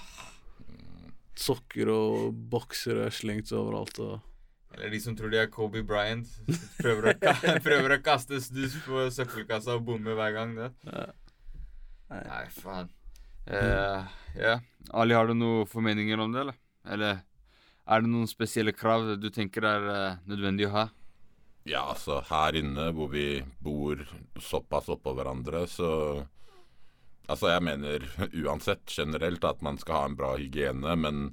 sokker 1.36 1.88
og 1.92 2.34
bokser 2.50 3.04
er 3.06 3.10
slengt 3.14 3.52
overalt. 3.52 3.98
og... 4.00 4.20
Eller 4.74 4.92
de 4.92 5.00
som 5.02 5.16
tror 5.18 5.32
de 5.32 5.40
er 5.40 5.50
Kobe 5.50 5.82
Bryant. 5.86 6.28
Prøver 6.78 7.10
å, 7.10 7.14
prøver 7.66 7.96
å 7.96 8.02
kaste 8.04 8.38
snus 8.42 8.76
på 8.84 9.08
søppelkassa 9.12 9.74
og 9.78 9.88
bomme 9.88 10.14
hver 10.18 10.36
gang. 10.36 10.54
det. 10.58 10.70
Nei. 10.90 12.22
Nei, 12.26 12.44
faen. 12.54 12.90
Uh, 13.50 14.06
ja. 14.38 14.56
Ali, 14.94 15.14
har 15.16 15.26
du 15.26 15.34
noen 15.34 15.68
formeninger 15.70 16.22
om 16.22 16.32
det, 16.34 16.44
eller? 16.44 16.58
Eller 16.86 17.20
er 17.90 18.02
det 18.02 18.10
noen 18.10 18.30
spesielle 18.30 18.74
krav 18.76 19.16
du 19.18 19.28
tenker 19.34 19.66
er 19.66 19.86
uh, 19.90 20.18
nødvendig 20.30 20.68
å 20.68 20.74
ha? 20.76 20.88
Ja, 21.68 21.84
altså 21.92 22.20
her 22.30 22.56
inne 22.56 22.88
hvor 22.96 23.10
vi 23.12 23.42
bor 23.62 24.00
såpass 24.40 24.88
oppå 24.92 25.16
hverandre, 25.18 25.66
så 25.70 25.90
Altså, 27.30 27.46
jeg 27.52 27.62
mener 27.62 28.02
uansett 28.42 28.90
generelt 28.90 29.44
at 29.46 29.60
man 29.62 29.76
skal 29.78 29.94
ha 29.94 30.06
en 30.08 30.16
bra 30.18 30.32
hygiene, 30.34 30.96
men 30.98 31.28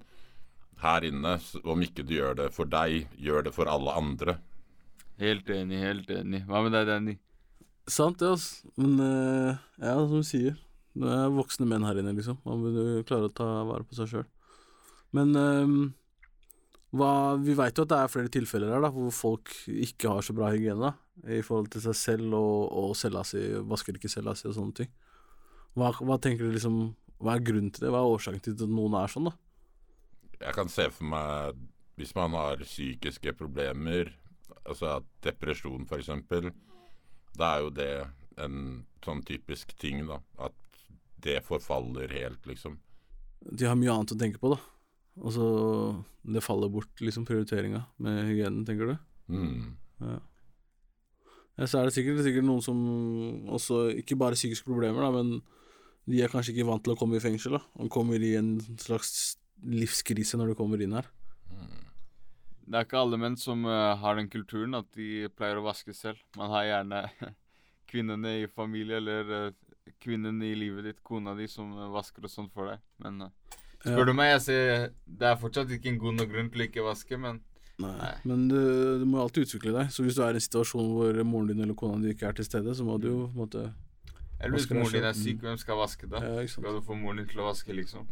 her 0.81 1.07
inne, 1.07 1.37
om 1.65 1.83
ikke 1.85 2.05
du 2.05 2.15
gjør 2.17 2.37
det 2.41 2.51
for 2.55 2.69
deg, 2.69 3.07
gjør 3.21 3.47
det 3.47 3.53
for 3.55 3.69
alle 3.71 3.95
andre. 3.97 4.37
Helt 5.21 5.49
enig, 5.49 5.81
helt 5.81 6.11
enig. 6.13 6.43
Hva 6.45 6.61
med 6.65 6.75
deg, 6.77 6.89
Danny? 6.89 7.17
Sant 7.89 8.19
det, 8.21 8.33
altså. 8.35 8.71
Men 8.77 8.97
uh, 9.01 9.61
ja, 9.81 9.95
som 9.97 10.19
du 10.19 10.27
sier. 10.27 10.57
Det 10.97 11.13
er 11.13 11.33
voksne 11.33 11.67
menn 11.69 11.85
her 11.85 11.97
inne, 12.01 12.13
liksom. 12.17 12.37
Man 12.45 12.65
jo 12.73 13.05
klare 13.07 13.29
å 13.29 13.33
ta 13.33 13.47
vare 13.69 13.85
på 13.87 13.97
seg 13.97 14.11
sjøl. 14.11 14.27
Men 15.17 15.33
uh, 15.37 15.73
hva, 16.97 17.11
vi 17.41 17.55
veit 17.57 17.77
jo 17.77 17.85
at 17.87 17.91
det 17.91 17.99
er 17.99 18.11
flere 18.11 18.31
tilfeller 18.31 18.75
her 18.75 18.85
da, 18.85 18.91
hvor 18.93 19.11
folk 19.15 19.51
ikke 19.67 20.13
har 20.13 20.25
så 20.25 20.35
bra 20.37 20.51
hygiene 20.53 20.87
da, 20.87 20.93
i 21.33 21.41
forhold 21.45 21.71
til 21.73 21.83
seg 21.83 21.97
selv 21.99 22.37
og, 22.37 22.61
og 22.69 22.95
cella 22.99 23.25
si, 23.27 23.41
vasker 23.67 23.97
ikke 23.97 24.11
cella 24.11 24.35
si 24.37 24.47
og 24.47 24.55
sånne 24.55 24.77
ting. 24.83 24.93
Hva, 25.77 25.91
hva 25.99 26.17
tenker 26.21 26.47
du 26.47 26.55
liksom 26.55 26.77
Hva 27.21 27.35
er 27.35 27.43
grunnen 27.45 27.69
til 27.73 27.83
det? 27.83 27.89
Hva 27.93 27.99
er 28.01 28.13
årsaken 28.15 28.41
til 28.45 28.55
at 28.55 28.71
noen 28.71 28.95
er 28.97 29.11
sånn, 29.11 29.27
da? 29.29 29.33
Jeg 30.41 30.53
kan 30.55 30.69
se 30.69 30.87
for 30.93 31.09
meg 31.09 31.57
hvis 31.97 32.13
man 32.13 32.35
har 32.37 32.61
psykiske 32.61 33.33
problemer, 33.39 34.11
altså 34.67 34.99
depresjon 35.25 35.87
f.eks., 35.89 36.11
da 37.37 37.49
er 37.55 37.63
jo 37.65 37.71
det 37.73 37.91
en 38.41 38.59
sånn 39.05 39.23
typisk 39.25 39.73
ting, 39.81 40.03
da. 40.09 40.19
At 40.41 40.55
det 41.25 41.41
forfaller 41.45 42.11
helt, 42.13 42.45
liksom. 42.49 42.77
De 43.41 43.65
har 43.65 43.77
mye 43.77 43.93
annet 43.93 44.13
å 44.13 44.19
tenke 44.19 44.41
på, 44.41 44.53
da. 44.53 44.59
Og 45.17 45.33
så 45.33 45.47
det 46.27 46.45
faller 46.45 46.69
bort, 46.69 46.93
liksom, 47.01 47.25
prioriteringa 47.25 47.83
med 48.03 48.25
hygienen, 48.29 48.65
tenker 48.67 48.93
du? 48.93 48.95
Mm. 49.33 49.73
Ja. 50.05 50.19
ja, 51.57 51.65
så 51.65 51.79
er 51.79 51.87
det 51.87 51.95
sikkert, 51.97 52.21
sikkert 52.23 52.45
noen 52.47 52.61
som 52.63 52.77
også 53.51 53.87
Ikke 53.97 54.15
bare 54.15 54.37
psykiske 54.37 54.69
problemer, 54.69 55.01
da, 55.01 55.09
men 55.17 55.41
de 56.07 56.21
er 56.23 56.31
kanskje 56.31 56.53
ikke 56.53 56.67
vant 56.69 56.85
til 56.85 56.93
å 56.93 56.99
komme 56.99 57.17
i 57.17 57.23
fengsel. 57.23 57.57
da 57.57 57.63
Og 57.81 57.91
kommer 57.91 58.21
i 58.21 58.35
en 58.39 58.55
slags 58.79 59.35
livskrise 59.63 60.39
når 60.39 60.51
du 60.51 60.59
kommer 60.59 60.81
inn 60.83 60.95
her. 60.97 61.07
Det 62.67 62.75
er 62.75 62.83
ikke 62.83 62.99
alle 62.99 63.19
menn 63.19 63.37
som 63.39 63.63
uh, 63.63 63.95
har 63.95 64.17
den 64.19 64.27
kulturen 64.27 64.75
at 64.75 64.89
de 64.97 65.29
pleier 65.37 65.59
å 65.59 65.63
vaske 65.69 65.93
selv. 65.95 66.19
Man 66.35 66.51
har 66.51 66.65
gjerne 66.67 67.03
kvinnene 67.91 68.33
i 68.41 68.49
familie 68.51 68.99
eller 68.99 69.31
uh, 69.31 69.93
kvinnen 70.03 70.41
i 70.43 70.51
livet 70.57 70.89
ditt, 70.89 71.03
kona 71.03 71.35
di, 71.37 71.47
som 71.47 71.71
uh, 71.77 71.87
vasker 71.93 72.27
og 72.27 72.33
sånt 72.33 72.51
for 72.51 72.73
deg. 72.73 72.83
Men 73.03 73.29
spør 73.85 74.09
du 74.09 74.15
meg, 74.17 74.33
jeg 74.33 74.43
ser 74.49 74.89
det 75.07 75.29
er 75.31 75.39
fortsatt 75.39 75.71
ikke 75.77 75.93
en 75.93 76.01
god 76.01 76.19
nok 76.19 76.33
grunn 76.33 76.51
til 76.51 76.65
å 76.65 76.67
ikke 76.67 76.87
vaske, 76.89 77.21
men 77.21 77.39
Nei. 77.77 78.13
Men 78.25 78.47
du, 78.49 78.57
du 78.97 79.03
må 79.05 79.19
alltid 79.21 79.45
utvikle 79.45 79.69
deg. 79.75 79.91
Så 79.93 80.01
hvis 80.01 80.15
du 80.17 80.23
er 80.25 80.33
i 80.33 80.39
en 80.39 80.43
situasjon 80.43 80.87
hvor 80.95 81.19
moren 81.29 81.51
din 81.51 81.61
eller 81.61 81.77
kona 81.77 81.99
di 82.01 82.15
ikke 82.15 82.31
er 82.31 82.39
til 82.39 82.47
stede, 82.47 82.73
så 82.73 82.85
må 82.85 82.95
du 82.97 83.11
jo 83.11 83.17
på 83.27 83.35
en 83.35 83.41
måte 83.43 83.65
Eller 84.39 84.55
hvis 84.57 84.65
moren 84.71 84.95
din 84.95 85.05
er 85.05 85.17
syk, 85.17 85.43
hvem 85.45 85.59
skal 85.61 85.77
vaske 85.77 86.09
da? 86.09 86.23
Ja, 86.25 86.39
ikke. 86.41 86.55
Skal 86.55 86.79
du 86.79 86.81
få 86.87 86.97
moren 86.97 87.21
din 87.21 87.29
til 87.29 87.43
å 87.43 87.51
vaske, 87.51 87.75
liksom? 87.77 88.09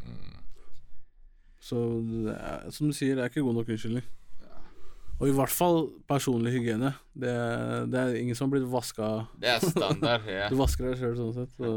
Så 1.66 1.82
er, 2.30 2.70
som 2.74 2.92
du 2.92 2.94
sier, 2.94 3.18
det 3.18 3.26
er 3.26 3.32
ikke 3.32 3.44
god 3.46 3.60
nok 3.60 3.74
unnskyldning. 3.74 4.06
Og 5.16 5.30
i 5.30 5.34
hvert 5.36 5.54
fall 5.54 5.86
personlig 6.10 6.52
hygiene. 6.58 6.92
Det, 7.16 7.34
det 7.92 8.00
er 8.00 8.18
ingen 8.20 8.36
som 8.36 8.50
har 8.50 8.58
blitt 8.58 8.72
vaska 8.72 9.10
Det 9.42 9.54
er 9.54 9.64
standard. 9.64 10.28
ja. 10.30 10.48
Du 10.52 10.60
vasker 10.60 10.90
deg 10.90 11.00
sjøl 11.00 11.16
sånn 11.20 11.36
sett. 11.38 11.54
Så. 11.56 11.76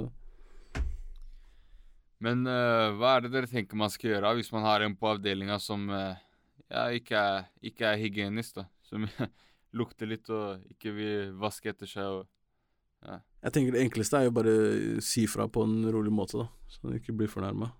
Men 2.24 2.42
uh, 2.50 2.96
hva 2.98 3.14
er 3.14 3.26
det 3.26 3.34
dere 3.36 3.50
tenker 3.50 3.78
man 3.78 3.92
skal 3.94 4.16
gjøre 4.16 4.34
hvis 4.40 4.50
man 4.50 4.66
har 4.66 4.82
en 4.82 4.96
på 4.98 5.12
avdelinga 5.12 5.60
som 5.62 5.86
uh, 5.92 6.18
ja, 6.66 6.88
ikke, 6.90 7.20
er, 7.20 7.46
ikke 7.70 7.92
er 7.92 8.00
hygienisk, 8.02 8.58
da? 8.58 8.66
Som 8.88 9.06
lukter 9.78 10.10
litt 10.10 10.26
og 10.34 10.66
ikke 10.74 10.92
vil 10.96 11.30
vaske 11.38 11.70
etter 11.70 11.88
seg 11.88 12.18
og 12.18 12.26
ja. 13.06 13.20
Jeg 13.46 13.54
tenker 13.54 13.76
det 13.76 13.82
enkleste 13.84 14.18
er 14.18 14.26
jo 14.26 14.32
bare 14.34 14.52
si 15.06 15.22
fra 15.30 15.44
på 15.46 15.62
en 15.62 15.86
rolig 15.94 16.10
måte, 16.10 16.40
da. 16.40 16.48
Så 16.66 16.82
han 16.82 16.96
ikke 16.98 17.14
blir 17.14 17.30
fornærma. 17.30 17.70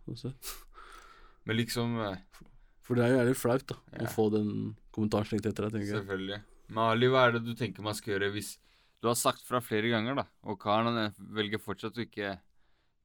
Men 1.49 1.57
liksom 1.57 1.97
eh, 2.05 2.45
For 2.85 2.99
det 2.99 3.07
er 3.07 3.15
jo 3.15 3.21
jævlig 3.23 3.37
flaut, 3.41 3.67
da. 3.71 3.79
Ja. 3.97 4.05
Å 4.05 4.13
få 4.13 4.29
den 4.35 4.53
kommentaren 4.95 5.29
slengt 5.31 5.49
etter 5.49 5.67
deg, 5.67 5.79
tenker 5.79 5.95
jeg. 5.95 6.03
Selvfølgelig. 6.03 6.41
Men 6.69 6.83
Ali, 6.85 7.09
hva 7.09 7.25
er 7.25 7.39
det 7.39 7.45
du 7.47 7.55
tenker 7.57 7.85
man 7.87 7.97
skal 7.97 8.15
gjøre 8.15 8.33
hvis 8.35 8.53
du 9.01 9.09
har 9.09 9.17
sagt 9.17 9.45
fra 9.47 9.61
flere 9.63 9.93
ganger, 9.93 10.19
da, 10.19 10.25
og 10.51 10.59
karen 10.61 11.01
eh, 11.01 11.21
velger 11.39 11.63
fortsatt 11.63 11.97
å 11.97 12.05
ikke 12.05 12.37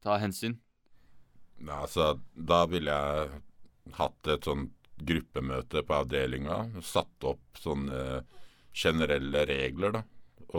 ta 0.03 0.19
hensyn? 0.19 0.57
Ja, 1.63 1.83
altså, 1.85 2.17
da 2.33 2.63
ville 2.67 2.91
jeg 2.91 3.43
hatt 3.95 4.31
et 4.33 4.47
sånn 4.47 4.67
gruppemøte 5.03 5.83
på 5.87 5.99
avdelinga. 6.01 6.57
Satt 6.83 7.27
opp 7.27 7.61
sånne 7.61 8.23
generelle 8.73 9.45
regler, 9.47 9.99
da. 9.99 10.03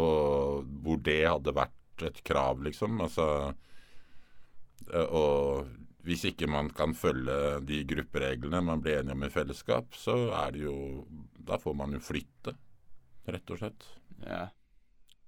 Og 0.01 0.65
hvor 0.85 1.01
det 1.05 1.21
hadde 1.27 1.55
vært 1.55 2.07
et 2.09 2.21
krav, 2.27 2.63
liksom. 2.65 2.99
Altså 3.05 3.27
Og 4.91 5.69
hvis 6.05 6.25
ikke 6.31 6.49
man 6.51 6.69
kan 6.71 6.93
følge 6.95 7.37
de 7.65 7.83
gruppereglene 7.85 8.61
man 8.65 8.81
blir 8.85 8.99
enige 9.01 9.13
om 9.17 9.23
i 9.25 9.31
fellesskap, 9.33 9.95
så 9.97 10.17
er 10.45 10.53
det 10.53 10.63
jo 10.67 11.07
Da 11.45 11.57
får 11.61 11.75
man 11.77 11.93
jo 11.93 11.99
flytte, 12.01 12.55
rett 13.29 13.51
og 13.51 13.59
slett. 13.59 13.85
Ja. 14.25 14.47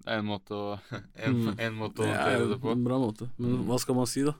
Det 0.06 0.12
er 0.14 0.18
en 0.22 0.26
måte 0.28 0.54
å, 0.54 0.78
en, 1.26 1.34
Mm. 1.42 1.54
en 1.58 1.74
måte 1.80 2.00
å 2.00 2.04
Det 2.04 2.10
er 2.12 2.16
håndtere 2.16 2.40
det, 2.46 2.48
det 2.54 2.60
på. 2.62 2.72
en 2.72 2.84
bra 2.84 2.98
måte. 3.02 3.28
Men 3.38 3.64
hva 3.66 3.78
skal 3.80 3.94
man 3.98 4.06
si, 4.06 4.22
da? 4.24 4.32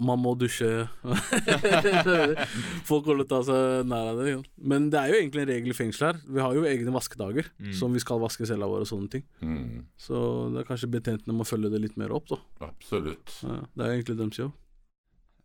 Man 0.00 0.16
må 0.22 0.30
dusje 0.40 0.88
Folk 2.88 3.04
holder 3.10 3.26
ta 3.28 3.40
seg 3.44 3.84
nær 3.90 4.12
av 4.12 4.20
det. 4.22 4.34
Men 4.64 4.86
det 4.92 5.00
er 5.00 5.10
jo 5.12 5.18
egentlig 5.18 5.42
en 5.44 5.50
regel 5.50 5.72
i 5.74 5.76
fengsel 5.76 6.06
her. 6.08 6.20
Vi 6.24 6.40
har 6.40 6.54
jo 6.56 6.62
egne 6.68 6.94
vaskedager 6.94 7.50
Mm. 7.60 7.72
som 7.76 7.92
vi 7.92 8.00
skal 8.00 8.20
vaske 8.22 8.46
cella 8.48 8.66
vår 8.70 8.80
og 8.84 8.88
sånne 8.88 9.10
ting. 9.10 9.24
Mm, 9.42 9.84
Så 9.98 10.50
det 10.54 10.62
er 10.62 10.68
kanskje 10.70 10.90
betjentene 10.90 11.34
må 11.36 11.44
følge 11.44 11.70
det 11.70 11.80
litt 11.82 11.96
mer 12.00 12.12
opp, 12.12 12.28
da. 12.28 12.36
absolutt. 12.60 13.42
Ja, 13.42 13.60
det 13.76 13.84
er 13.84 13.90
jo 13.92 13.96
egentlig 14.02 14.16
deres 14.22 14.38
jobb. 14.38 14.52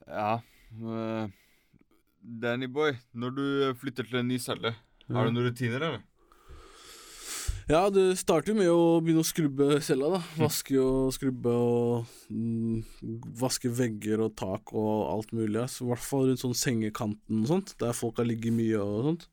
Ja. 0.10 0.42
eh, 0.74 1.30
Danny 2.22 2.68
boy, 2.68 2.94
når 3.16 3.36
du 3.36 3.44
flytter 3.80 4.04
til 4.10 4.20
en 4.20 4.28
ny 4.28 4.38
celle, 4.42 4.74
har 5.10 5.26
du 5.30 5.32
noen 5.34 5.48
rutiner, 5.50 5.82
eller? 5.82 6.06
Ja, 7.70 7.84
det 7.94 8.18
starter 8.18 8.56
med 8.58 8.66
å 8.74 8.98
begynne 8.98 9.22
å 9.22 9.28
skrubbe 9.30 9.78
cella, 9.86 10.08
da. 10.16 10.20
Vaske 10.40 10.74
og 10.82 11.12
skrubbe 11.14 11.52
og 11.54 12.08
mm, 12.34 12.80
Vaske 13.38 13.70
vegger 13.70 14.24
og 14.26 14.34
tak 14.42 14.74
og 14.74 15.04
alt 15.12 15.34
mulig. 15.38 15.62
I 15.62 15.86
hvert 15.92 16.02
fall 16.02 16.26
rundt 16.32 16.42
sånn 16.42 16.58
sengekanten 16.58 17.44
og 17.44 17.52
sånt, 17.52 17.76
der 17.82 17.94
folk 17.94 18.18
har 18.18 18.26
ligget 18.26 18.56
mye 18.58 18.82
og 18.82 19.04
sånt. 19.12 19.28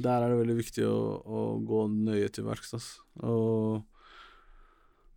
Der 0.00 0.24
er 0.24 0.32
det 0.32 0.40
veldig 0.40 0.56
viktig 0.62 0.86
å, 0.88 0.96
å 1.20 1.42
gå 1.68 1.82
nøye 1.92 2.32
til 2.32 2.48
verks. 2.48 2.72
Og 3.20 3.82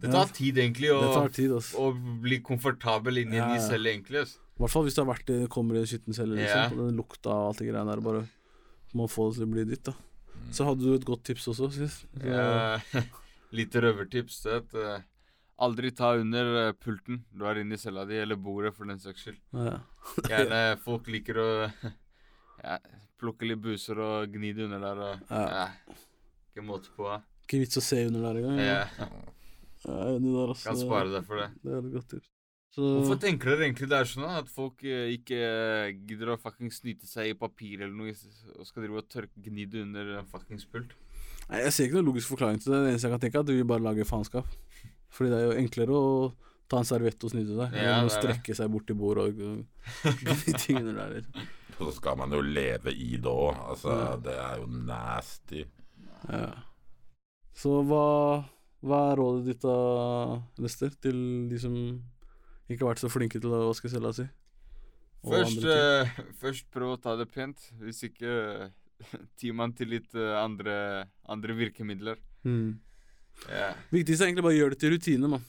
Det 0.03 0.11
Ja. 0.11 0.25
tar 0.25 0.33
tid, 0.35 0.57
egentlig, 0.59 0.91
å, 0.91 1.29
tid, 1.31 1.51
å 1.79 1.85
bli 1.95 2.41
komfortabel 2.43 3.23
inni 3.23 3.39
en 3.39 3.47
Ja, 3.47 3.53
ny 3.55 3.59
celle, 3.63 3.87
egentlig. 3.95 4.25
ass. 4.27 4.35
I 4.55 4.63
hvert 4.63 4.71
fall 4.71 4.85
hvis 4.87 4.95
du 4.95 5.01
har 5.03 5.09
vært 5.09 5.29
i, 5.33 5.37
kommer 5.51 5.75
i 5.75 5.81
en 5.83 5.89
skitten 5.89 6.15
celle, 6.15 6.37
liksom. 6.39 6.61
yeah. 6.61 6.75
Den 6.77 6.95
lukta 6.99 7.31
og 7.33 7.49
alt 7.49 7.59
det 7.59 7.67
greiene 7.67 7.91
der. 7.91 8.03
Bare 8.05 8.21
må 8.95 9.07
få 9.11 9.29
det 9.29 9.41
til 9.41 9.47
å 9.49 9.51
bli 9.51 9.65
ditt, 9.67 9.83
da. 9.89 9.93
Så 10.55 10.67
hadde 10.67 10.85
du 10.85 10.93
et 10.95 11.07
godt 11.07 11.25
tips 11.27 11.49
også, 11.51 11.67
sist. 11.75 12.05
Ja, 12.23 12.77
Lite 13.55 13.81
røvertips. 13.83 14.37
Det 14.45 14.53
er 14.53 14.61
at 14.63 14.77
eh, 14.79 15.03
aldri 15.65 15.91
ta 15.95 16.13
under 16.19 16.49
eh, 16.61 16.71
pulten 16.79 17.21
du 17.35 17.43
har 17.47 17.59
inni 17.59 17.77
cella 17.79 18.05
di, 18.07 18.15
eller 18.23 18.39
bordet, 18.39 18.71
for 18.77 18.87
den 18.87 18.99
saks 19.03 19.25
skyld. 19.27 19.41
ja. 19.59 19.75
Gjerne 20.29 20.61
folk 20.85 21.07
liker 21.11 21.39
å 21.41 21.47
ja, 22.65 22.79
plukke 23.19 23.47
litt 23.51 23.59
buser 23.63 23.99
og 24.03 24.31
gni 24.35 24.53
det 24.55 24.67
under 24.69 24.83
der. 24.87 25.03
Og, 25.09 25.29
Ja. 25.35 25.45
ja. 25.65 26.01
Ikke 26.55 26.63
måte 26.63 26.91
på. 26.95 27.09
Ikke 27.43 27.59
vits 27.65 27.75
å 27.75 27.83
se 27.83 27.99
under 28.07 28.23
der 28.29 28.39
engang. 28.39 28.59
Ja. 28.63 28.81
Ja, 29.85 29.97
der, 30.15 30.47
altså. 30.47 30.69
Kan 30.69 30.79
spare 30.79 31.11
deg 31.11 31.27
for 31.27 31.43
det. 31.43 31.49
Det 31.65 31.73
er 31.75 31.81
et 31.83 31.91
godt 31.99 32.07
tips. 32.15 32.29
Så, 32.75 32.83
Hvorfor 32.83 33.19
tenker 33.23 33.53
dere 33.53 33.69
egentlig 33.69 33.87
det 33.87 33.97
er 34.01 34.07
sånn 34.09 34.25
at 34.27 34.49
folk 34.51 34.81
eh, 34.83 35.13
ikke 35.15 35.37
eh, 35.39 35.93
gidder 36.09 36.33
å 36.33 36.39
fucking 36.41 36.73
snyte 36.75 37.07
seg 37.07 37.29
i 37.31 37.37
papir 37.39 37.85
eller 37.85 37.93
noe, 37.95 38.11
og 38.57 38.67
skal 38.67 38.83
drive 38.83 38.99
og 38.99 39.05
tørke 39.07 39.43
gni 39.45 39.63
under 39.79 40.09
en 40.19 40.25
fuckings 40.27 40.65
pult? 40.67 40.91
Nei, 41.47 41.61
jeg 41.63 41.71
ser 41.71 41.85
ikke 41.87 42.01
noen 42.01 42.09
logisk 42.09 42.33
forklaring 42.33 42.59
til 42.59 42.73
det. 42.73 42.81
Det 42.83 42.89
eneste 42.91 43.07
jeg 43.07 43.13
kan 43.13 43.21
tenke, 43.23 43.37
er 43.39 43.45
at 43.45 43.47
du 43.47 43.53
vil 43.55 43.69
bare 43.69 43.85
lage 43.85 44.07
faenskap. 44.09 44.49
Fordi 45.15 45.31
det 45.31 45.37
er 45.37 45.45
jo 45.45 45.53
enklere 45.61 45.95
å 45.95 46.09
ta 46.67 46.81
en 46.81 46.89
serviett 46.89 47.23
og 47.23 47.31
snyte 47.31 47.55
seg, 47.55 47.77
Ja, 47.79 47.93
enn 47.99 48.09
å 48.09 48.11
strekke 48.11 48.55
seg 48.57 48.73
bort 48.73 48.87
til 48.89 48.97
bordet 48.99 49.29
og 49.29 49.45
og 49.45 50.25
de 50.43 50.55
tingene 50.57 50.95
der. 50.97 51.13
Liksom. 51.19 51.45
Så 51.77 51.93
skal 51.95 52.17
man 52.19 52.35
jo 52.35 52.41
leve 52.43 52.91
i 52.91 53.13
det 53.15 53.31
òg. 53.31 53.61
Altså, 53.69 53.95
det 54.25 54.35
er 54.35 54.59
jo 54.59 54.67
nasty. 54.89 55.63
Ja. 56.27 56.49
Så 57.55 57.77
hva, 57.87 58.03
hva 58.83 58.99
er 59.13 59.21
rådet 59.21 59.47
ditt 59.47 59.63
da, 59.63 59.77
Lester, 60.59 60.91
til 60.99 61.21
de 61.47 61.61
som 61.61 61.77
ikke 62.69 62.87
vært 62.87 63.03
så 63.03 63.11
flinke 63.11 63.41
til 63.41 63.53
å 63.53 63.67
vaske 63.69 63.91
cella 63.91 64.11
si? 64.15 64.25
Og 65.25 65.33
Først, 65.33 65.65
uh, 65.65 66.05
eh, 66.05 66.17
først 66.41 66.67
prøv 66.73 66.95
å 66.95 67.01
ta 67.01 67.15
det 67.17 67.27
pent. 67.33 67.61
Hvis 67.81 68.03
ikke 68.09 68.31
uh, 69.49 69.53
man 69.57 69.73
til 69.77 69.93
litt 69.95 70.13
uh, 70.17 70.37
andre, 70.41 71.05
andre 71.29 71.57
virkemidler. 71.57 72.21
Mm. 72.45 72.77
Yeah. 73.49 73.75
Viktigst 73.91 74.21
er 74.21 74.29
egentlig 74.29 74.45
bare 74.45 74.55
å 74.55 74.59
gjøre 74.59 74.75
det 74.75 74.81
til 74.83 74.95
rutine, 74.95 75.29
mann. 75.35 75.45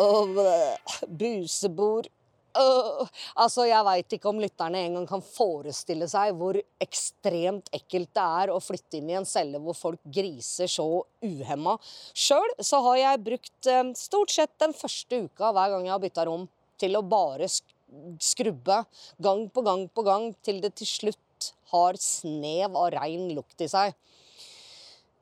Og 0.00 0.32
bleh, 0.32 0.96
busebord. 1.12 2.08
Øh, 2.58 3.06
altså, 3.38 3.64
jeg 3.68 3.86
veit 3.86 4.14
ikke 4.16 4.30
om 4.30 4.40
lytterne 4.42 4.80
engang 4.88 5.06
kan 5.06 5.22
forestille 5.22 6.08
seg 6.10 6.34
hvor 6.38 6.58
ekstremt 6.82 7.70
ekkelt 7.76 8.10
det 8.16 8.24
er 8.42 8.50
å 8.50 8.58
flytte 8.62 8.98
inn 8.98 9.12
i 9.12 9.18
en 9.20 9.28
celle 9.28 9.60
hvor 9.62 9.76
folk 9.78 10.00
griser 10.04 10.70
så 10.70 10.86
uhemma. 11.22 11.76
Sjøl 12.10 12.56
så 12.58 12.82
har 12.88 12.98
jeg 13.04 13.24
brukt 13.28 13.70
eh, 13.70 13.92
stort 13.98 14.34
sett 14.34 14.56
den 14.62 14.74
første 14.74 15.22
uka 15.28 15.52
hver 15.54 15.76
gang 15.76 15.86
jeg 15.86 15.94
har 15.94 16.02
bytta 16.02 16.26
rom, 16.26 16.48
til 16.80 16.96
å 16.96 17.04
bare 17.04 17.46
skrubbe 17.50 18.82
gang 19.20 19.42
på 19.52 19.64
gang 19.66 19.88
på 19.92 20.04
gang 20.06 20.30
til 20.42 20.62
det 20.64 20.72
til 20.80 20.88
slutt 20.88 21.50
har 21.70 21.98
snev 22.00 22.74
av 22.74 22.90
rein 22.96 23.28
lukt 23.36 23.62
i 23.62 23.68
seg. 23.70 23.94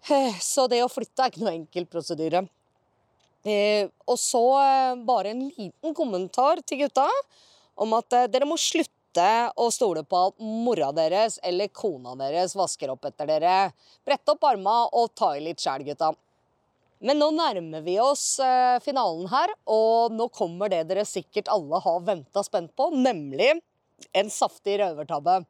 Eh, 0.08 0.38
Så 0.40 0.68
det 0.70 0.80
å 0.84 0.92
flytte 0.92 1.24
er 1.26 1.32
ikke 1.32 1.44
noe 1.44 1.56
enkel 1.58 1.88
prosedyre. 1.90 2.46
Eh, 3.46 3.86
og 4.08 4.18
så 4.18 4.42
eh, 4.60 4.94
bare 5.06 5.30
en 5.30 5.44
liten 5.46 5.94
kommentar 5.94 6.62
til 6.66 6.82
gutta 6.82 7.06
om 7.78 7.94
at 7.94 8.16
eh, 8.16 8.30
dere 8.32 8.48
må 8.48 8.58
slutte 8.58 9.26
å 9.54 9.68
stole 9.72 10.02
på 10.06 10.18
at 10.28 10.42
mora 10.42 10.90
deres 10.94 11.38
eller 11.46 11.70
kona 11.74 12.16
deres 12.18 12.56
vasker 12.58 12.90
opp 12.92 13.06
etter 13.08 13.30
dere. 13.30 13.70
Brett 14.06 14.34
opp 14.34 14.44
arma 14.50 14.80
og 14.90 15.14
ta 15.16 15.32
i 15.36 15.44
litt 15.44 15.62
sjæl, 15.62 15.86
gutta. 15.86 16.12
Men 16.98 17.20
nå 17.22 17.30
nærmer 17.30 17.84
vi 17.86 17.94
oss 18.02 18.40
finalen 18.82 19.28
her, 19.30 19.52
og 19.70 20.14
nå 20.18 20.26
kommer 20.34 20.70
det 20.72 20.82
dere 20.90 21.04
sikkert 21.06 21.50
alle 21.54 21.78
har 21.84 22.00
venta 22.02 22.42
spent 22.42 22.72
på, 22.74 22.88
nemlig 22.90 23.52
en 24.18 24.32
saftig 24.34 24.80
røvertabbe. 24.82 25.44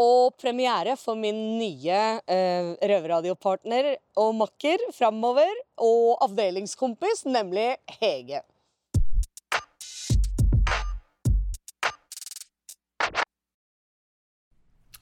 Og 0.00 0.34
premiere 0.40 0.96
for 0.98 1.14
min 1.18 1.36
nye 1.60 2.00
eh, 2.26 2.72
røverradiopartner 2.82 3.92
og 4.18 4.32
makker 4.40 4.88
framover, 4.96 5.52
og 5.78 6.24
avdelingskompis, 6.26 7.22
nemlig 7.30 7.76
Hege. 8.00 8.42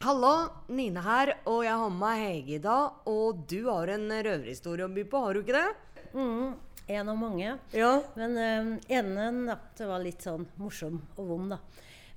Hallo, 0.02 0.48
Nine 0.66 0.98
her, 0.98 1.30
og 1.46 1.60
jeg 1.62 1.78
har 1.78 1.90
med 1.94 2.00
meg 2.00 2.20
Hege 2.24 2.56
i 2.56 2.62
dag. 2.62 3.04
Og 3.06 3.44
du 3.46 3.60
har 3.68 3.92
en 3.94 4.08
røverhistorie 4.10 4.88
å 4.88 4.90
by 4.90 5.04
på, 5.06 5.20
har 5.22 5.38
du 5.38 5.44
ikke 5.44 5.54
det? 5.54 6.08
Mm, 6.16 6.56
en 6.96 7.12
av 7.12 7.20
mange. 7.20 7.52
Ja. 7.70 7.92
Men 8.18 8.34
um, 8.34 8.72
enen 8.90 9.38
natt 9.46 9.78
var 9.86 10.02
litt 10.02 10.26
sånn 10.26 10.48
morsom 10.58 10.98
og 11.14 11.30
vond, 11.30 11.54
da. 11.54 11.60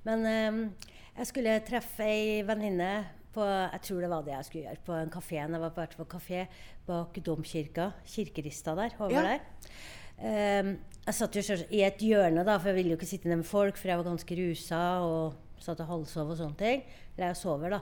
Men 0.08 0.26
eh, 0.26 0.58
jeg 1.16 1.26
skulle 1.30 1.60
treffe 1.66 2.04
ei 2.06 2.42
venninne 2.46 2.90
på 3.36 3.44
Jeg 3.44 3.82
tror 3.84 4.00
det 4.00 4.08
var 4.10 4.22
det 4.24 4.32
jeg 4.32 4.44
skulle 4.48 4.64
gjøre. 4.64 4.82
På 4.86 4.94
en 4.96 5.10
kafé. 5.12 5.36
Jeg 5.42 5.60
var 5.60 5.70
på, 5.76 5.84
på 5.98 6.06
kafé 6.16 6.46
bak 6.86 7.18
domkirka. 7.24 7.90
Kirkerista 8.08 8.74
der. 8.78 8.94
Over 8.98 9.12
Ja. 9.12 9.22
der. 9.22 9.40
Um, 10.16 10.70
jeg 11.04 11.14
satt 11.14 11.36
jo 11.36 11.42
i 11.70 11.82
et 11.84 11.98
hjørne, 12.00 12.44
da, 12.44 12.56
for 12.58 12.70
jeg 12.70 12.76
ville 12.78 12.94
jo 12.94 12.96
ikke 12.96 13.06
sitte 13.10 13.28
ned 13.28 13.42
med 13.42 13.44
folk, 13.48 13.76
for 13.76 13.88
jeg 13.92 13.98
var 14.00 14.06
ganske 14.08 14.38
rusa 14.38 14.78
og 15.04 15.34
satt 15.60 15.82
og 15.84 15.90
halvsov 15.90 16.30
og 16.32 16.38
sånne 16.40 16.56
ting. 16.56 16.86
Eller 17.16 17.26
jeg 17.28 17.36
sover, 17.42 17.76
da. 17.76 17.80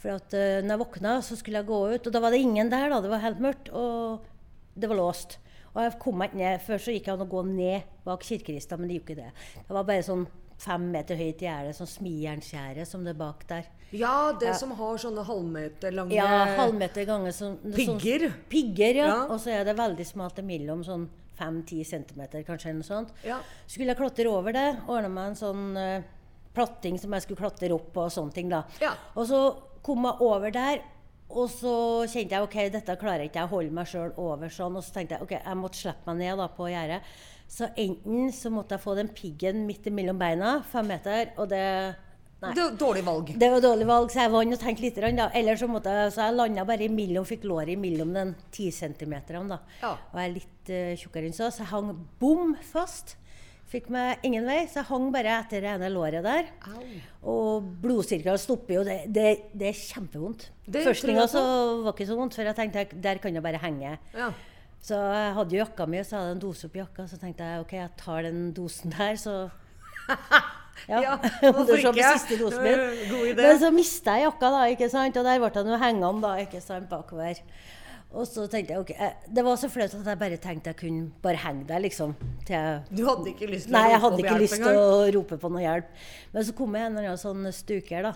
For 0.00 0.16
at 0.16 0.32
uh, 0.32 0.62
når 0.64 0.72
jeg 0.72 0.82
våkna, 0.86 1.12
så 1.22 1.36
skulle 1.36 1.60
jeg 1.60 1.68
gå 1.68 1.82
ut, 1.92 2.06
og 2.08 2.12
da 2.16 2.24
var 2.24 2.32
det 2.32 2.40
ingen 2.40 2.72
der. 2.72 2.88
da, 2.88 3.02
Det 3.04 3.12
var 3.12 3.24
helt 3.26 3.44
mørkt, 3.44 3.68
og 3.76 4.24
det 4.74 4.88
var 4.88 4.96
låst. 4.96 5.38
Og 5.74 5.82
jeg 5.84 5.98
kom 6.00 6.16
meg 6.16 6.32
ikke 6.32 6.40
ned. 6.40 6.64
Før 6.64 6.80
så 6.80 6.96
gikk 6.96 7.10
jeg 7.10 7.18
an 7.18 7.26
å 7.26 7.28
gå 7.36 7.44
ned 7.52 7.82
bak 8.08 8.24
kirkerista, 8.24 8.78
men 8.80 8.88
det 8.88 8.96
gjorde 8.96 9.12
ikke 9.12 9.20
det. 9.20 9.30
Det 9.68 9.76
var 9.76 9.84
bare 9.84 10.04
sånn 10.08 10.24
fem 10.58 10.90
meter 10.92 11.18
høyt 11.20 11.42
gjerde, 11.44 11.74
sånn 11.76 11.90
smijernsgjerde 11.90 12.86
som 12.88 13.04
det 13.04 13.12
er 13.14 13.18
bak 13.20 13.44
der. 13.48 13.66
Ja, 13.92 14.32
det 14.32 14.48
Ja. 14.48 14.52
som 14.54 14.70
har 14.72 14.96
sånne 14.98 15.24
halvmeter 15.24 15.92
lange 15.94 16.14
Ja, 16.14 16.56
halvmeter 16.56 17.04
ganger 17.06 17.30
sånn 17.30 17.58
Pigger? 17.74 18.30
Sånn, 18.30 18.40
pigger, 18.48 18.94
ja. 18.94 19.06
Ja. 19.06 19.20
Og 19.26 19.38
så 19.40 19.52
er 19.52 19.64
det 19.64 19.76
veldig 19.76 20.06
smalt 20.06 20.38
imellom, 20.42 20.82
sånn 20.84 21.08
5-10 21.38 21.84
centimeter, 21.84 22.42
kanskje, 22.42 22.70
eller 22.70 22.80
noe 22.80 22.88
sånt. 22.88 23.08
Ja. 23.22 23.38
Skulle 23.66 23.88
jeg 23.92 23.98
klatre 23.98 24.26
over 24.32 24.52
det, 24.52 24.78
ordne 24.88 25.10
meg 25.12 25.28
en 25.28 25.34
sånn 25.36 25.76
uh, 25.76 26.02
platting 26.54 26.98
som 26.98 27.12
jeg 27.12 27.22
skulle 27.26 27.36
klatre 27.44 27.70
opp 27.76 27.92
på 27.92 28.06
og 28.06 28.10
sånne 28.10 28.32
ting, 28.32 28.48
da. 28.48 28.64
Ja. 28.80 28.94
Og 29.14 29.26
så 29.28 29.40
kom 29.82 30.02
jeg 30.08 30.20
over 30.24 30.50
der, 30.50 30.80
og 31.28 31.50
så 31.50 32.06
kjente 32.08 32.30
jeg 32.30 32.42
ok, 32.46 32.56
dette 32.72 32.96
klarer 32.96 33.24
jeg 33.26 33.30
ikke 33.30 33.42
jeg 33.42 33.48
å 33.50 33.54
holde 33.54 33.72
meg 33.72 33.86
sjøl 33.90 34.12
over 34.16 34.48
sånn. 34.48 34.76
Og 34.78 34.82
så 34.86 34.92
tenkte 34.94 35.16
jeg 35.18 35.22
ok, 35.26 35.32
jeg 35.44 35.56
måtte 35.58 35.80
slippe 35.82 36.06
meg 36.06 36.16
ned 36.22 36.38
da 36.38 36.46
på 36.48 36.68
gjerdet. 36.70 37.02
Så 37.48 37.68
enten 37.78 38.32
så 38.34 38.50
måtte 38.50 38.74
jeg 38.74 38.82
få 38.82 38.96
den 38.98 39.12
piggen 39.14 39.62
midt 39.68 39.86
mellom 39.94 40.18
beina, 40.18 40.58
fem 40.72 40.90
meter, 40.90 41.30
og 41.38 41.48
det 41.52 41.62
Nei. 42.36 42.50
Det 42.52 42.64
var 42.66 42.72
Dårlig 42.76 43.02
valg. 43.06 43.30
Det 43.40 43.48
var 43.48 43.62
dårlig 43.64 43.84
valg, 43.88 44.10
så 44.12 44.18
jeg 44.20 44.32
vant 44.34 44.52
og 44.52 44.60
tenkte 44.60 44.84
litt. 44.84 44.98
Da. 45.16 45.28
Eller 45.38 45.56
så 45.56 45.68
måtte 45.70 45.92
jeg, 45.92 46.10
så 46.12 46.26
jeg 46.26 46.36
landa 46.36 46.66
bare 46.68 46.84
imellom, 46.84 47.24
fikk 47.24 47.46
låret 47.48 47.72
imellom 47.72 48.10
den 48.12 48.34
10 48.50 48.74
centimeteren. 48.76 49.48
Da. 49.48 49.56
Ja. 49.80 49.94
Og 50.12 50.18
jeg 50.20 50.28
er 50.28 50.34
litt 50.34 50.72
uh, 50.72 50.90
tjukkere 51.00 51.30
enn 51.30 51.36
så, 51.36 51.48
så 51.48 51.64
jeg 51.64 51.70
hang 51.70 51.94
bom 52.20 52.52
fast. 52.74 53.16
Fikk 53.72 53.88
meg 53.90 54.20
ingen 54.28 54.44
vei, 54.46 54.58
så 54.68 54.82
jeg 54.82 54.88
hang 54.90 55.08
bare 55.14 55.38
etter 55.40 55.64
det 55.64 55.70
ene 55.72 55.88
låret 55.90 56.26
der. 56.26 56.50
Au. 56.68 56.84
Og 57.32 57.70
blodsirkelen 57.82 58.38
stopper 58.38 58.76
jo. 58.76 58.84
Det, 58.86 58.98
det, 59.16 59.24
det 59.56 59.70
er 59.72 59.80
kjempevondt. 59.80 60.50
Første 60.68 60.84
Først 60.90 61.06
tror 61.08 61.80
var 61.86 61.96
ikke 61.96 62.10
så 62.10 62.20
vondt, 62.20 62.36
for 62.36 62.52
jeg 62.52 62.58
tenkte 62.60 63.00
der 63.08 63.22
kan 63.22 63.40
jeg 63.40 63.46
bare 63.48 63.62
henge. 63.64 63.96
Ja. 64.12 64.28
Så 64.82 64.98
jeg 64.98 65.32
hadde 65.34 65.56
jo 65.56 65.62
jakka 65.64 65.86
mi, 65.90 66.02
så 66.04 66.16
hadde 66.18 66.28
jeg 66.28 66.36
en 66.36 66.42
dose 66.44 66.68
oppi 66.68 66.78
jakka. 66.82 67.06
Så 67.10 67.18
tenkte 67.18 67.46
jeg 67.46 67.64
ok, 67.64 67.72
jeg 67.80 67.94
tar 67.98 68.26
den 68.28 68.52
dosen 68.56 68.94
der, 68.94 69.16
så 69.20 69.38
Ja, 70.86 71.00
Ja, 71.00 71.14
hvorfor 71.56 71.72
på 71.72 71.94
ikke? 71.96 72.10
siste 72.18 72.36
dosen 72.38 72.62
min. 72.62 72.82
God 73.10 73.24
idé. 73.32 73.40
Men 73.40 73.58
så 73.58 73.70
mista 73.74 74.14
jeg 74.18 74.28
jakka, 74.28 74.52
da, 74.54 74.60
ikke 74.70 74.90
sant? 74.92 75.16
og 75.16 75.24
der 75.26 75.40
ble 75.40 75.50
jeg 75.50 75.72
jo 75.72 75.80
hengende 75.82 76.22
da, 76.22 76.34
ikke 76.44 76.60
sant, 76.62 76.88
bakover. 76.90 77.40
Og 78.16 78.24
så 78.28 78.46
tenkte 78.48 78.72
jeg, 78.72 78.80
ok, 78.84 78.92
eh, 78.94 79.16
Det 79.34 79.42
var 79.44 79.56
så 79.60 79.68
flaut 79.68 79.94
at 79.94 80.06
jeg 80.06 80.18
bare 80.20 80.36
tenkte 80.40 80.70
jeg 80.70 80.78
kunne 80.78 81.10
bare 81.24 81.40
henge 81.42 81.66
der, 81.68 81.82
liksom. 81.82 82.14
Jeg 82.48 82.84
Du 82.92 83.02
hadde 83.08 83.32
ikke 83.32 83.48
lyst 83.50 83.66
til 83.66 83.74
å 83.74 83.78
Nei, 83.80 83.90
jeg 83.90 84.00
hadde 84.04 84.22
ikke 84.22 84.38
lyst 84.44 84.60
til 84.62 84.78
å 84.78 85.10
rope 85.18 85.38
på 85.42 85.50
noe 85.52 85.64
hjelp. 85.64 85.90
Men 86.32 86.46
så 86.46 86.54
kom 86.56 86.78
jeg 86.78 86.86
en 86.86 86.96
eller 86.96 87.10
annen 87.10 87.24
sånn 87.24 87.52
stuker, 87.52 88.06
da. 88.06 88.14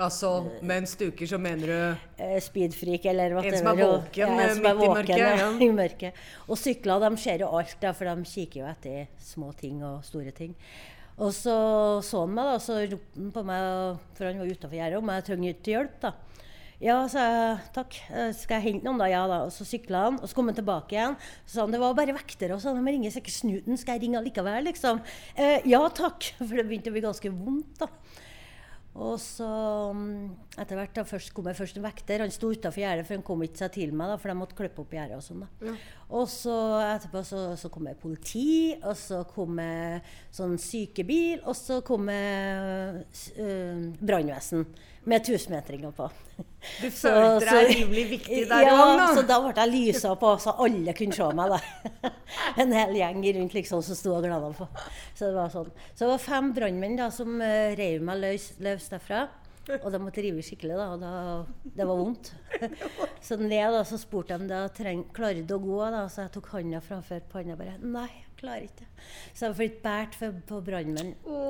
Altså, 0.00 0.28
med 0.64 0.78
en 0.82 0.86
stuker 0.88 1.28
så 1.28 1.36
mener 1.36 1.66
du 1.68 2.22
Eh, 2.22 2.38
Speedfreak 2.40 3.04
eller 3.10 3.34
hva 3.36 3.42
En 3.44 3.58
som 3.58 3.66
er 3.68 3.80
våken, 3.82 4.30
en 4.30 4.40
eh, 4.40 4.54
som 4.54 4.64
er 4.70 4.78
midt 4.78 4.84
i 4.84 4.88
våken, 4.88 4.96
mørket, 4.96 5.18
Ja, 5.20 5.34
ja. 5.36 5.50
i 5.66 5.68
mørket. 5.76 6.22
Og 6.48 6.56
sykler, 6.56 7.04
de 7.04 7.20
ser 7.20 7.44
jo 7.44 7.50
alt, 7.58 7.76
da, 7.82 7.92
for 7.92 8.08
de 8.08 8.24
kikker 8.30 8.62
jo 8.62 8.70
etter 8.70 9.06
små 9.20 9.52
ting 9.58 9.82
og 9.84 10.00
store 10.08 10.32
ting. 10.32 10.54
Og 11.20 11.28
så 11.36 11.56
så 12.02 12.22
han 12.24 12.32
meg, 12.32 12.48
da, 12.54 12.58
så 12.64 12.78
ropte 12.88 13.20
han 13.20 13.32
på 13.34 13.42
meg, 13.44 13.98
for 14.16 14.30
han 14.30 14.40
var 14.40 14.54
utafor 14.54 14.78
gjerdet, 14.80 14.98
om 15.02 15.12
jeg 15.12 15.26
trengte 15.28 15.74
hjelp. 15.74 15.98
da. 16.06 16.14
Ja, 16.82 16.96
sa 17.06 17.22
jeg. 17.28 17.58
Takk. 17.76 18.00
Eh, 18.10 18.32
Skal 18.34 18.58
jeg 18.58 18.72
hente 18.72 18.88
noen, 18.88 18.98
da? 18.98 19.06
Ja 19.12 19.20
da. 19.30 19.42
Og 19.46 19.52
så 19.54 19.62
sykla 19.68 20.06
han, 20.08 20.16
og 20.18 20.26
så 20.26 20.34
kom 20.34 20.48
han 20.50 20.56
tilbake 20.56 20.96
igjen. 20.96 21.14
Så 21.44 21.58
sa 21.60 21.66
han 21.66 21.70
det 21.76 21.78
var 21.84 21.92
bare 21.94 22.16
vektere, 22.16 22.56
og 22.56 22.64
så 22.64 22.72
de 22.74 22.82
ringer 22.88 23.12
sikkert 23.14 23.36
snuten. 23.36 23.78
Skal 23.78 24.00
jeg 24.00 24.08
ringe 24.08 24.24
likevel, 24.24 24.64
liksom? 24.72 24.98
Eh, 25.36 25.60
ja 25.68 25.84
takk. 25.94 26.32
For 26.40 26.56
det 26.58 26.64
begynte 26.66 26.90
å 26.90 26.96
bli 26.96 27.04
ganske 27.04 27.30
vondt, 27.30 27.76
da. 27.84 27.92
Og 28.92 29.14
så 29.22 29.48
mm, 29.96 30.58
etter 30.60 30.76
hvert 30.76 30.96
da, 30.98 31.04
først 31.08 31.32
kom 31.32 31.46
jeg 31.48 31.56
først 31.56 31.78
en 31.80 31.86
vekter. 31.86 32.24
Han 32.26 32.34
sto 32.34 32.50
utafor 32.52 32.82
gjerdet, 32.82 33.06
for 33.08 33.16
han 33.16 33.24
kom 33.24 33.44
ikke 33.46 33.62
seg 33.62 33.72
til 33.78 33.94
meg, 33.96 34.12
da, 34.12 34.18
for 34.20 34.32
de 34.32 34.36
måtte 34.36 34.58
klippe 34.58 34.84
opp 34.84 34.92
gjerdet 34.92 35.16
og 35.16 35.24
sånn. 35.24 35.46
da. 35.46 35.74
Og 36.12 36.26
så 36.28 36.56
etterpå 36.84 37.22
så, 37.24 37.42
så 37.56 37.70
kom 37.72 37.88
det 37.88 37.96
politi, 38.02 38.74
og 38.82 38.92
så 39.00 39.22
kom 39.30 39.56
det 39.62 40.02
sånn 40.34 40.58
sykebil, 40.60 41.40
og 41.40 41.56
så 41.56 41.80
kom 41.86 42.10
det 42.12 42.20
øh, 43.40 43.86
brannvesen 44.02 44.66
med 45.04 45.24
tusenmetringer 45.24 45.90
på. 45.96 46.08
Du 46.80 46.88
følte 47.02 47.48
deg 47.48 47.72
rimelig 47.72 48.04
viktig 48.12 48.42
der 48.50 48.66
ja, 48.68 48.74
òg, 48.78 48.92
da. 49.00 49.08
så 49.16 49.24
da 49.26 49.38
ble 49.42 49.52
jeg 49.56 49.72
lysa 49.72 50.14
på, 50.18 50.32
så 50.42 50.54
alle 50.62 50.94
kunne 50.98 51.16
se 51.16 51.28
meg. 51.38 51.56
da. 51.56 52.12
En 52.62 52.72
hel 52.74 52.96
gjeng 52.96 53.22
rundt 53.36 53.54
liksom 53.56 53.82
som 53.84 53.98
sto 53.98 54.16
og 54.16 54.24
glana 54.26 54.52
på. 54.56 54.68
Så 55.14 55.28
det 55.28 55.36
var 55.36 55.52
sånn. 55.52 55.70
Så 55.92 56.04
det 56.04 56.10
var 56.14 56.22
fem 56.22 56.50
brannmenn 56.56 57.00
som 57.14 57.38
uh, 57.42 57.72
rev 57.78 58.04
meg 58.04 58.20
løs, 58.22 58.52
løs 58.62 58.90
derfra. 58.92 59.26
Og 59.78 59.92
de 59.94 59.98
måtte 60.02 60.22
rive 60.24 60.42
skikkelig, 60.42 60.74
da, 60.74 60.86
og 60.90 61.02
da, 61.02 61.10
det 61.76 61.86
var 61.86 61.98
vondt. 62.00 62.32
Så 63.26 63.38
ned 63.38 63.70
da, 63.70 63.84
så 63.86 63.94
spurte 64.00 64.34
de 64.40 64.48
da 64.50 64.64
treng, 64.74 65.04
klarer 65.14 65.44
du 65.46 65.54
å 65.54 65.60
gå. 65.62 65.78
da, 65.94 66.00
Så 66.10 66.24
jeg 66.24 66.32
tok 66.34 66.50
handa 66.56 66.80
framfor 66.82 67.22
panna 67.30 67.54
bare. 67.58 67.76
Nei, 67.78 68.10
klarer 68.42 68.64
ikke. 68.66 68.86
Så 69.32 69.46
jeg 69.48 69.54
ble 69.56 69.68
båret 69.82 70.32
på 70.48 70.58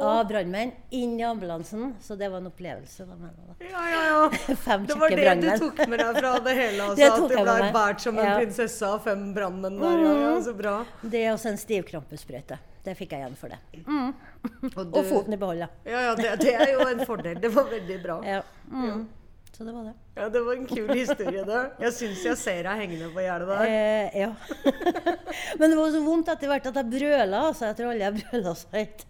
av 0.05 0.27
brannmenn 0.29 0.73
inn 0.95 1.15
i 1.19 1.25
ambulansen. 1.27 1.95
Så 2.05 2.17
det 2.21 2.29
var 2.33 2.43
en 2.43 2.51
opplevelse. 2.51 3.07
da. 3.09 3.57
Ja, 3.71 3.85
ja, 3.91 4.03
ja. 4.11 4.57
Fem 4.67 4.85
Det 4.87 4.99
var 5.01 5.11
det 5.13 5.25
det 5.25 5.37
du 5.41 5.65
tok 5.65 5.81
med 5.89 6.03
deg 6.03 6.21
fra 6.21 6.35
det 6.47 6.57
hele? 6.59 6.83
Altså, 6.89 6.99
Det 7.01 7.09
at 7.09 7.23
du 7.23 7.37
ble 7.37 7.71
båret 7.77 8.05
som 8.05 8.19
en 8.19 8.29
Ja. 8.29 8.37
prinsesse 8.41 8.89
av 8.89 9.01
fem 9.07 9.25
brannmenn 9.37 9.81
der. 9.81 10.05
Ja, 10.05 10.13
ja, 10.27 10.35
så 10.45 10.55
bra. 10.59 10.77
Det 11.03 11.25
er 11.25 11.33
også 11.33 11.53
en 11.53 11.59
stivkrampesprøyte. 11.65 12.59
Det 12.83 12.97
fikk 12.99 13.13
jeg 13.15 13.23
igjen 13.23 13.37
for 13.39 13.53
det. 13.53 13.59
Mm. 13.87 14.13
Og, 14.77 14.97
Og 14.99 15.05
foten 15.07 15.37
i 15.37 15.39
behold. 15.39 15.63
Ja, 15.87 16.01
ja, 16.11 16.15
det, 16.19 16.33
det 16.43 16.55
er 16.59 16.73
jo 16.75 16.87
en 16.89 17.05
fordel. 17.07 17.39
Det 17.43 17.53
var 17.55 17.69
veldig 17.71 17.99
bra. 18.03 18.17
Ja. 18.27 18.41
Mm. 18.71 19.05
Så 19.53 19.67
det 19.69 19.73
var 19.77 19.85
det. 19.85 19.93
Ja, 20.17 20.29
det 20.33 20.41
var 20.47 20.57
en 20.57 20.67
kul 20.67 20.89
historie, 20.97 21.43
det. 21.45 21.61
Jeg 21.85 21.93
syns 21.93 22.23
jeg 22.25 22.39
ser 22.41 22.63
deg 22.65 22.79
hengende 22.87 23.11
på 23.13 23.21
gjerdet 23.21 23.51
der. 23.51 23.65
Eh, 23.69 24.17
ja. 24.23 24.31
Men 25.61 25.75
det 25.75 25.77
var 25.77 25.93
så 25.93 26.01
vondt 26.07 26.31
etter 26.33 26.49
hvert 26.49 26.71
at 26.71 26.81
jeg 26.81 26.91
brøla. 26.95 27.43
Altså. 27.51 27.69
Jeg 27.69 27.77
tror 27.79 27.93
alle 27.93 28.07
jeg 28.09 28.23
brøla 28.23 28.55
så 28.57 28.73
høyt. 28.73 29.05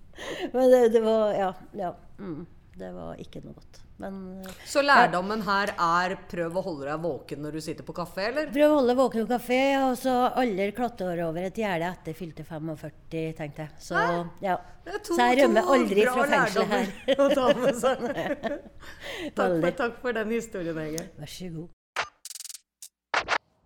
Men 0.56 0.66
det, 0.74 0.82
det 0.96 1.04
var 1.04 1.38
Ja. 1.38 1.52
ja. 1.78 1.92
Mm. 2.18 2.42
Det 2.74 2.90
var 2.90 3.22
ikke 3.22 3.44
noe 3.44 3.54
godt. 3.54 3.83
Men 4.02 4.14
eh, 4.42 4.50
Så 4.66 4.82
lærdommen 4.82 5.42
her 5.46 5.70
er 5.78 6.16
prøv 6.30 6.56
å 6.58 6.62
holde 6.66 6.88
deg 6.88 7.02
våken 7.04 7.44
når 7.44 7.52
du 7.52 7.60
sitter 7.62 7.86
på 7.86 7.94
kafé, 7.94 8.24
eller? 8.32 8.48
prøv 8.50 8.72
å 8.72 8.78
holde 8.80 8.90
deg 8.90 8.98
våken 8.98 9.26
på 9.28 9.32
kafé, 9.36 9.58
og 9.84 9.92
så 10.00 10.14
aldri 10.34 10.66
klatre 10.74 11.26
over 11.28 11.46
et 11.46 11.60
gjerde 11.62 11.92
etter 11.92 12.16
fylte 12.18 12.42
45, 12.48 12.98
tenkte 13.38 13.62
jeg. 13.68 13.70
Så 13.78 13.94
ja. 14.42 14.56
To- 14.84 15.14
Så 15.14 15.28
jeg 15.30 15.38
rømmer 15.44 15.70
aldri 15.76 16.08
fra 16.10 16.26
fengselet 16.34 16.74
her. 16.74 16.90
seg. 17.78 18.58
Takk 19.38 19.54
for, 19.62 19.70
takk 19.78 19.96
for 20.02 20.12
den 20.18 20.34
historien, 20.34 20.76
Hege. 20.82 21.06
Vær 21.22 21.30
så 21.30 21.48
god. 21.54 21.68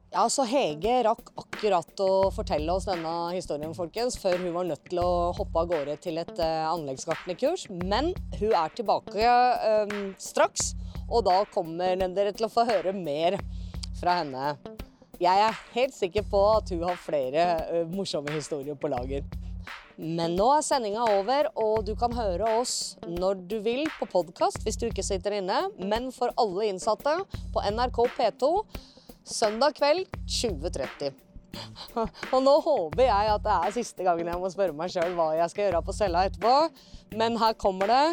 Ja, 0.09 0.23
så 0.33 0.47
Hege 0.49 1.03
rakk 1.05 1.27
akkurat 1.37 2.01
å 2.01 2.31
fortelle 2.33 2.73
oss 2.73 2.87
denne 2.89 3.11
historien, 3.35 3.75
folkens, 3.77 4.17
før 4.17 4.39
hun 4.41 4.55
var 4.55 4.65
nødt 4.71 4.87
til 4.89 5.03
å 5.03 5.35
hoppe 5.37 5.61
av 5.61 5.69
gårde 5.69 5.99
til 6.01 6.17
et 6.23 6.33
uh, 6.41 6.71
anleggsgartnerkurs. 6.71 7.67
Men 7.85 8.15
hun 8.39 8.55
er 8.57 8.73
tilbake 8.73 9.29
uh, 9.29 9.93
straks, 10.17 10.73
og 11.11 11.27
da 11.29 11.43
kommer 11.53 12.01
dere 12.01 12.33
til 12.33 12.49
å 12.49 12.53
få 12.53 12.65
høre 12.71 12.97
mer 12.97 13.37
fra 14.01 14.23
henne. 14.23 14.57
Jeg 15.21 15.45
er 15.45 15.63
helt 15.77 15.97
sikker 15.99 16.25
på 16.33 16.41
at 16.55 16.73
hun 16.73 16.89
har 16.89 17.05
flere 17.05 17.47
uh, 17.69 17.85
morsomme 17.93 18.33
historier 18.33 18.81
på 18.81 18.89
lager. 18.89 19.29
Men 20.01 20.39
nå 20.41 20.49
er 20.55 20.65
sendinga 20.65 21.05
over, 21.19 21.53
og 21.59 21.83
du 21.85 21.93
kan 22.01 22.17
høre 22.17 22.49
oss 22.63 22.95
når 23.05 23.43
du 23.51 23.59
vil 23.61 23.85
på 24.01 24.09
podkast 24.09 24.65
hvis 24.65 24.81
du 24.81 24.89
ikke 24.89 25.05
sitter 25.05 25.43
inne. 25.43 25.67
Men 25.77 26.09
for 26.17 26.33
alle 26.41 26.73
innsatte 26.73 27.19
på 27.53 27.71
NRK 27.77 28.07
P2 28.17 28.55
søndag 29.27 29.79
kveld 29.79 30.07
2030. 30.27 31.17
Og 32.35 32.41
nå 32.45 32.55
håper 32.65 33.07
jeg 33.07 33.31
at 33.33 33.45
det 33.45 33.55
er 33.55 33.75
siste 33.75 34.07
gangen 34.07 34.29
jeg 34.29 34.41
må 34.41 34.51
spørre 34.53 34.77
meg 34.77 34.93
sjøl 34.93 35.15
hva 35.17 35.31
jeg 35.39 35.53
skal 35.53 35.67
gjøre 35.67 35.85
på 35.87 35.97
cella 35.97 36.27
etterpå. 36.29 36.55
Men 37.19 37.39
her 37.41 37.57
kommer 37.59 37.91
det. 37.91 38.05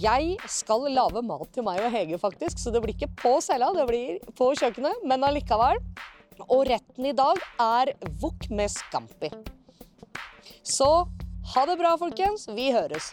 Jeg 0.00 0.38
skal 0.50 0.86
lage 0.88 1.22
mat 1.24 1.50
til 1.52 1.66
meg 1.66 1.82
og 1.84 1.92
Hege, 1.92 2.18
faktisk, 2.20 2.56
så 2.58 2.72
det 2.72 2.80
blir 2.80 2.94
ikke 2.96 3.12
på 3.20 3.34
cella, 3.44 3.68
det 3.76 3.84
blir 3.90 4.22
på 4.38 4.48
kjøkkenet, 4.56 5.04
men 5.04 5.26
allikevel. 5.26 5.82
Og 6.46 6.64
retten 6.68 7.08
i 7.08 7.14
dag 7.16 7.40
er 7.60 7.92
wok 8.22 8.48
med 8.56 8.72
scampi. 8.72 9.30
Så 10.64 10.88
ha 11.52 11.68
det 11.68 11.76
bra, 11.78 11.92
folkens. 12.00 12.48
Vi 12.56 12.72
høres. 12.74 13.12